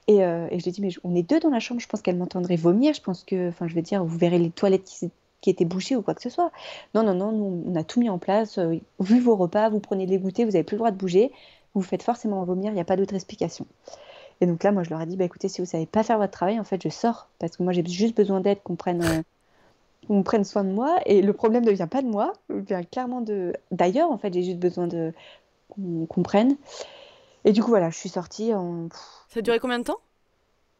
[0.09, 2.01] Et, et je lui ai dit, mais on est deux dans la chambre, je pense
[2.01, 2.95] qu'elle m'entendrait vomir.
[2.95, 5.11] Je pense que, enfin, je veux dire, vous verrez les toilettes qui,
[5.49, 6.51] étaient bouchées ou quoi que ce soit.
[6.95, 8.59] Non, non, non, nous, on a tout mis en place.
[8.99, 11.31] vu vos repas, vous prenez les goûters, vous n'avez plus le droit de bouger.
[11.75, 13.67] Vous faites forcément vomir, il n'y a pas d'autre explication.
[14.41, 16.19] Et donc là, moi, je leur ai dit, bah, écoutez, si vous savez pas faire
[16.19, 17.29] votre travail, en fait, je sors.
[17.39, 19.03] Parce que moi, j'ai juste besoin d'aide, qu'on prenne,
[20.11, 20.99] euh, prenne soin de moi.
[21.07, 24.11] Et le problème ne vient pas de moi, il vient clairement de d'ailleurs.
[24.11, 25.13] En fait, j'ai juste besoin de
[25.69, 26.57] qu'on comprenne.
[27.47, 28.89] Et du coup, voilà, je suis sortie en...
[29.29, 30.01] Ça a duré combien de temps?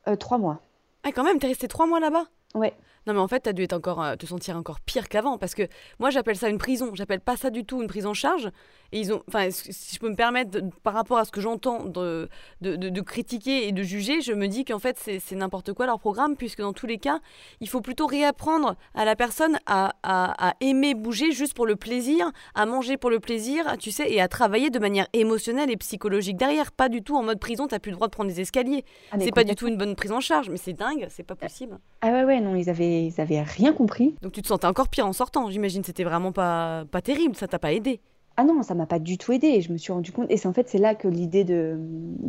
[0.09, 0.61] euh, Trois mois.
[1.05, 2.25] Ah, quand même, t'es resté trois mois là-bas?
[2.55, 2.75] Ouais.
[3.07, 5.39] Non, mais en fait, tu as dû être encore, euh, te sentir encore pire qu'avant.
[5.39, 5.63] Parce que
[6.01, 6.91] moi, j'appelle ça une prison.
[6.95, 8.51] J'appelle pas ça du tout une prise en charge.
[8.93, 11.85] Et ils ont, enfin, si je peux me permettre, par rapport à ce que j'entends
[11.85, 12.29] de
[12.61, 15.99] de, de, critiquer et de juger, je me dis qu'en fait, c'est n'importe quoi leur
[15.99, 17.21] programme, puisque dans tous les cas,
[17.61, 22.31] il faut plutôt réapprendre à la personne à, à, aimer bouger juste pour le plaisir,
[22.55, 26.37] à manger pour le plaisir, tu sais, et à travailler de manière émotionnelle et psychologique
[26.37, 26.73] derrière.
[26.73, 28.85] Pas du tout en mode prison, tu n'as plus le droit de prendre des escaliers.
[29.13, 31.37] Ah, c'est pas du tout une bonne prise en charge, mais c'est dingue, c'est pas
[31.37, 31.79] possible.
[32.01, 34.15] Ah ouais, ouais, non, ils avaient ils avaient rien compris.
[34.23, 35.85] Donc tu te sentais encore pire en sortant, j'imagine.
[35.85, 38.01] C'était vraiment pas, pas terrible, ça t'a pas aidé.
[38.39, 39.63] Ah non, ça m'a pas du tout aidé.
[39.63, 41.79] Je me suis rendu compte, et c'est en fait c'est là que l'idée de,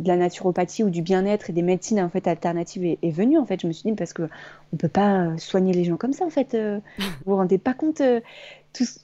[0.04, 3.38] la naturopathie ou du bien-être et des médecines en fait alternatives est, venue.
[3.38, 4.22] En fait, je me suis dit parce que
[4.72, 6.24] on peut pas soigner les gens comme ça.
[6.24, 8.00] En fait, euh, vous vous rendez pas compte.
[8.00, 8.20] Euh,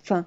[0.03, 0.25] enfin,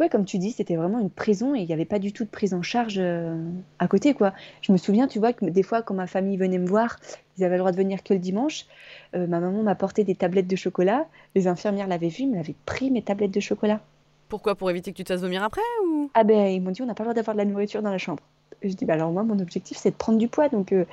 [0.00, 2.24] ouais, comme tu dis, c'était vraiment une prison et il n'y avait pas du tout
[2.24, 3.36] de prise en charge euh,
[3.78, 4.32] à côté, quoi.
[4.62, 6.98] Je me souviens, tu vois, que des fois, quand ma famille venait me voir,
[7.36, 8.66] ils avaient le droit de venir que le dimanche.
[9.14, 11.06] Euh, ma maman m'a porté des tablettes de chocolat.
[11.34, 13.80] Les infirmières l'avaient vu, ils m'avaient pris mes tablettes de chocolat.
[14.28, 14.54] Pourquoi?
[14.54, 16.10] Pour éviter que tu te fasses vomir après ou?
[16.14, 17.90] Ah ben, ils m'ont dit, on n'a pas le droit d'avoir de la nourriture dans
[17.90, 18.22] la chambre.
[18.62, 20.86] je dis, bah alors moi, mon objectif, c'est de prendre du poids, donc euh,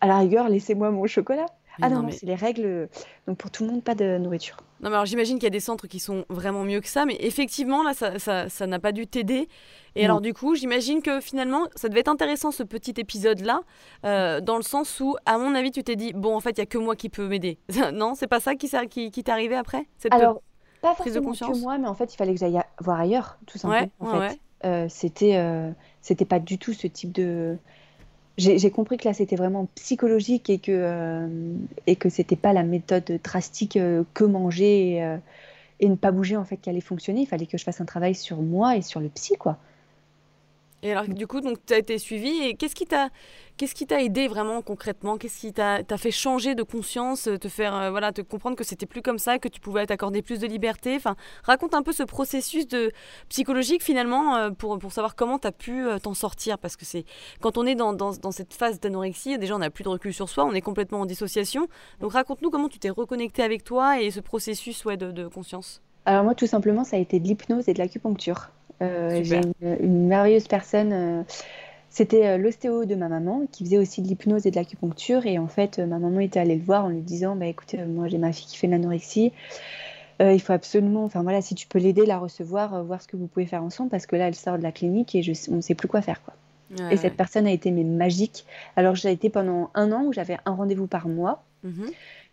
[0.00, 1.46] à la rigueur, laissez-moi mon chocolat.
[1.82, 2.88] Ah non, c'est les règles.
[3.26, 4.58] Donc pour tout le monde, pas de nourriture.
[4.82, 7.04] Non, mais alors j'imagine qu'il y a des centres qui sont vraiment mieux que ça,
[7.04, 9.48] mais effectivement, là, ça n'a ça, pas dû t'aider.
[9.96, 13.62] Et alors, du coup, j'imagine que finalement, ça devait être intéressant ce petit épisode-là,
[14.04, 16.58] euh, dans le sens où, à mon avis, tu t'es dit, bon, en fait, il
[16.58, 17.58] y a que moi qui peux m'aider.
[17.92, 20.42] non, c'est pas ça qui, qui, qui t'est arrivé après cette Alors,
[20.80, 23.90] pas forcément que moi, mais en fait, il fallait que j'aille voir ailleurs, tout simplement.
[24.00, 24.40] en fait.
[24.64, 25.70] Euh, c'était, euh,
[26.02, 27.56] c'était pas du tout ce type de
[28.38, 31.28] j'ai compris que là c'était vraiment psychologique et que euh,
[31.86, 35.18] et que c'était pas la méthode drastique euh, que manger euh,
[35.80, 37.22] et, ne pas bouger en fait qui allait fonctionner.
[37.22, 39.58] Il fallait que je fasse un travail sur moi et sur le psy quoi.
[40.82, 43.10] Et alors, du coup, tu as été suivi et qu'est-ce qui t'a
[43.60, 45.18] Qu'est-ce aidé vraiment concrètement?
[45.18, 48.86] Qu'est-ce qui t'a fait changer de conscience, te faire euh, voilà, te comprendre que c'était
[48.86, 50.96] plus comme ça, que tu pouvais t'accorder plus de liberté?
[50.96, 51.14] Enfin,
[51.44, 52.64] raconte un peu ce processus
[53.28, 56.86] psychologique finalement euh, pour, pour savoir comment tu as pu euh, t'en sortir parce que
[56.86, 57.04] c'est
[57.42, 60.30] quand on est dans, dans, cette phase d'anorexie, déjà on n'a plus de recul sur
[60.30, 61.68] soi, on est complètement en dissociation.
[62.00, 65.82] Donc raconte-nous comment tu t'es reconnecté avec toi et ce processus de conscience.
[66.06, 68.48] Alors moi tout simplement ça a été de l'hypnose et de l'acupuncture.
[68.80, 71.24] J'ai une, une, merveilleuse personne
[71.90, 75.26] c'était euh, l'ostéo de ma maman qui faisait aussi de l'hypnose et de l'acupuncture.
[75.26, 77.80] Et en fait, euh, ma maman était allée le voir en lui disant bah, écoutez,
[77.80, 79.32] euh, moi j'ai ma fille qui fait de l'anorexie.
[80.20, 83.26] il faut absolument, enfin voilà, si tu peux l'aider, la recevoir, voir ce que vous
[83.26, 85.60] pouvez faire ensemble, parce que là, elle sort de la clinique et je, on ne
[85.62, 86.20] sait plus quoi faire.
[86.22, 86.34] Quoi.
[86.90, 88.44] et cette personne a été mais, magique.
[88.76, 91.42] Alors, j'ai été pendant un an où j'avais un rendez-vous par mois.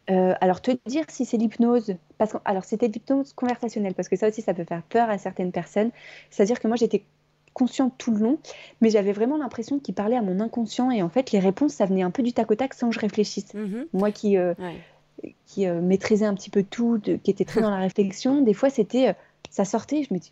[0.09, 0.37] Mm-hmm.
[0.41, 4.27] alors, te dire si c'est l'hypnose, parce que alors c'était l'hypnose conversationnelle, parce que ça
[4.27, 5.91] aussi, ça peut faire peur à certaines personnes.
[6.29, 7.03] C'est-à-dire que moi, j'étais
[7.57, 8.37] consciente tout le long,
[8.81, 11.85] mais j'avais vraiment l'impression qu'il parlait à mon inconscient et en fait les réponses ça
[11.87, 13.51] venait un peu du tac au tac sans que je réfléchisse.
[13.55, 13.87] Mhm.
[13.93, 14.53] Moi qui euh,
[15.47, 18.69] qui euh, maîtrisais un petit peu tout, qui était très dans la réflexion, des fois
[18.69, 19.13] c'était euh,
[19.49, 20.31] ça sortait, je me dis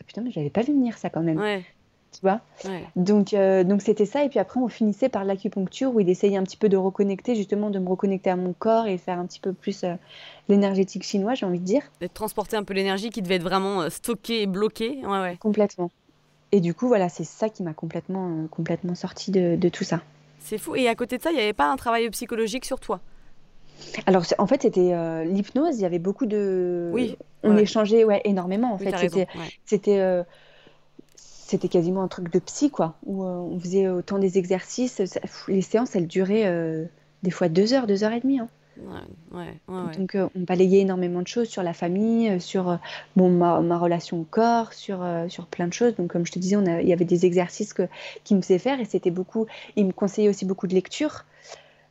[0.00, 1.62] ah putain mais j'avais pas vu venir ça quand même.
[2.12, 2.40] Tu vois
[2.96, 6.42] Donc donc c'était ça et puis après on finissait par l'acupuncture où il essayait un
[6.42, 9.40] petit peu de reconnecter justement de me reconnecter à mon corps et faire un petit
[9.40, 9.84] peu plus
[10.48, 11.82] l'énergétique chinois, j'ai envie de dire.
[12.00, 15.00] De transporter un peu l'énergie qui devait être vraiment stockée et bloquée.
[15.04, 15.36] Ouais, ouais.
[15.38, 15.90] Complètement.
[16.52, 20.00] Et du coup, voilà, c'est ça qui m'a complètement, euh, complètement sorti de, tout ça.
[20.40, 20.74] C'est fou.
[20.76, 23.00] Et à côté de ça, il n'y avait pas un travail psychologique sur toi?
[24.06, 28.20] Alors en fait c'était euh, l'hypnose, il y avait beaucoup de oui, on échangeait ouais
[28.24, 28.92] énormément en fait,
[29.64, 30.24] c'était euh,
[31.48, 35.02] c'était quasiment un truc de psy quoi où on faisait autant des exercices,
[35.48, 36.88] les séances elles duraient
[37.22, 38.48] des fois deux heures, deux heures et demie hein.
[39.98, 42.76] Donc, euh, on balayait énormément de choses sur la famille, euh, sur euh,
[43.16, 45.94] bon, ma, relation au corps, sur, sur plein de choses.
[45.96, 47.88] Donc, comme je te disais, il y avait des exercices que,
[48.24, 49.46] qui me faisaient faire et c'était beaucoup.
[49.76, 51.24] Il me conseillait aussi beaucoup de lecture.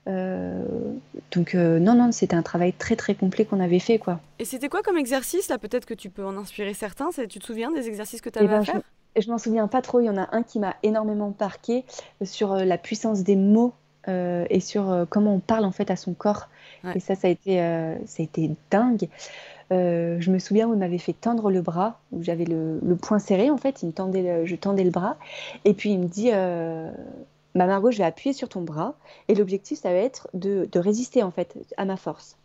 [0.06, 4.00] donc, non, non, c'était un travail très, très complet qu'on avait fait.
[4.00, 4.20] quoi.
[4.40, 7.10] Et c'était quoi comme exercice Là, peut-être que tu peux en inspirer certains.
[7.30, 8.82] Tu te souviens des exercices que tu avais eh ben, à faire?
[9.18, 10.00] Je, m'en souviens pas trop.
[10.00, 11.86] Il y en a un qui m'a énormément parqué
[12.24, 13.74] sur la puissance des mots
[14.08, 16.48] et sur comment on parle en fait à son corps.
[16.96, 19.10] Et ça, ça a été, euh, ça a été dingue.
[19.72, 22.96] Euh, je me souviens où il m'avait fait tendre le bras, où j'avais le, le,
[22.96, 25.18] poing serré en fait, il me tendait je tendais le bras,
[25.66, 26.90] et puis il me dit euh,
[27.54, 28.96] bah Margot, je vais appuyer sur ton bras,
[29.28, 32.38] et l'objectif ça va être de, de, résister en fait à ma force.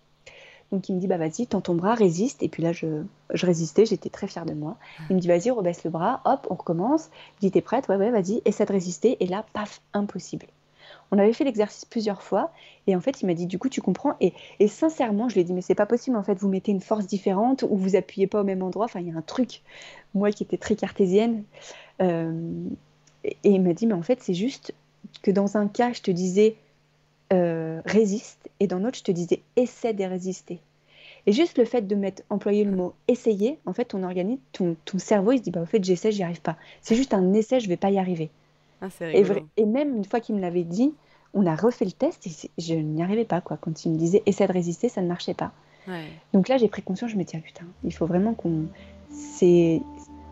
[0.72, 3.02] Donc il me dit bah vas-y, tends ton bras, résiste, et puis là je,
[3.32, 4.76] je résistais, j'étais très fière de moi.
[5.10, 7.10] Il me dit vas-y, rebaisse le bras, hop, on recommence.
[7.40, 10.46] Il dit t'es prête, ouais ouais, vas-y, essaie de résister, et là paf, impossible.
[11.10, 12.50] On avait fait l'exercice plusieurs fois
[12.86, 14.16] et en fait, il m'a dit du coup, tu comprends?
[14.20, 14.32] Et,
[14.66, 16.16] sincèrement, je lui ai dit, mais c'est pas possible.
[16.16, 18.86] En fait, vous mettez une force différente ou vous appuyez pas au même endroit.
[18.86, 19.62] Enfin, il y a un truc.
[20.14, 21.44] Moi qui étais très cartésienne.
[22.00, 22.50] Euh,
[23.24, 24.74] et, il m'a dit, mais en fait, c'est juste
[25.22, 26.56] que dans un cas, je te disais
[27.32, 30.60] euh, résiste et dans l'autre, je te disais essaie de résister.
[31.26, 34.76] Et juste le fait de mettre, employer le mot essayer, en fait, ton organisme, ton,
[34.84, 36.56] ton cerveau, il se dit, bah, en fait, j'essaie, j'y arrive pas.
[36.80, 38.30] C'est juste un essai, je vais pas y arriver.
[38.80, 39.24] Ah, et,
[39.56, 40.92] et, même une fois qu'il me l'avait dit,
[41.34, 43.40] on a refait le test et je n'y arrivais pas.
[43.40, 43.56] Quoi.
[43.56, 45.52] Quand il me disait essaie de résister, ça ne marchait pas.
[46.32, 48.66] Donc là, j'ai pris conscience, je me dis, ah, putain, il faut vraiment qu'on.
[49.10, 49.80] C'est.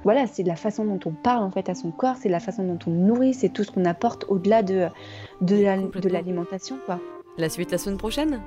[0.05, 2.65] Voilà, c'est la façon dont on parle en fait à son corps, c'est la façon
[2.65, 4.87] dont on nourrit, c'est tout ce qu'on apporte au-delà de,
[5.43, 6.79] de l'alimentation.
[6.87, 7.01] quoi.
[7.37, 8.41] La suite la semaine prochaine?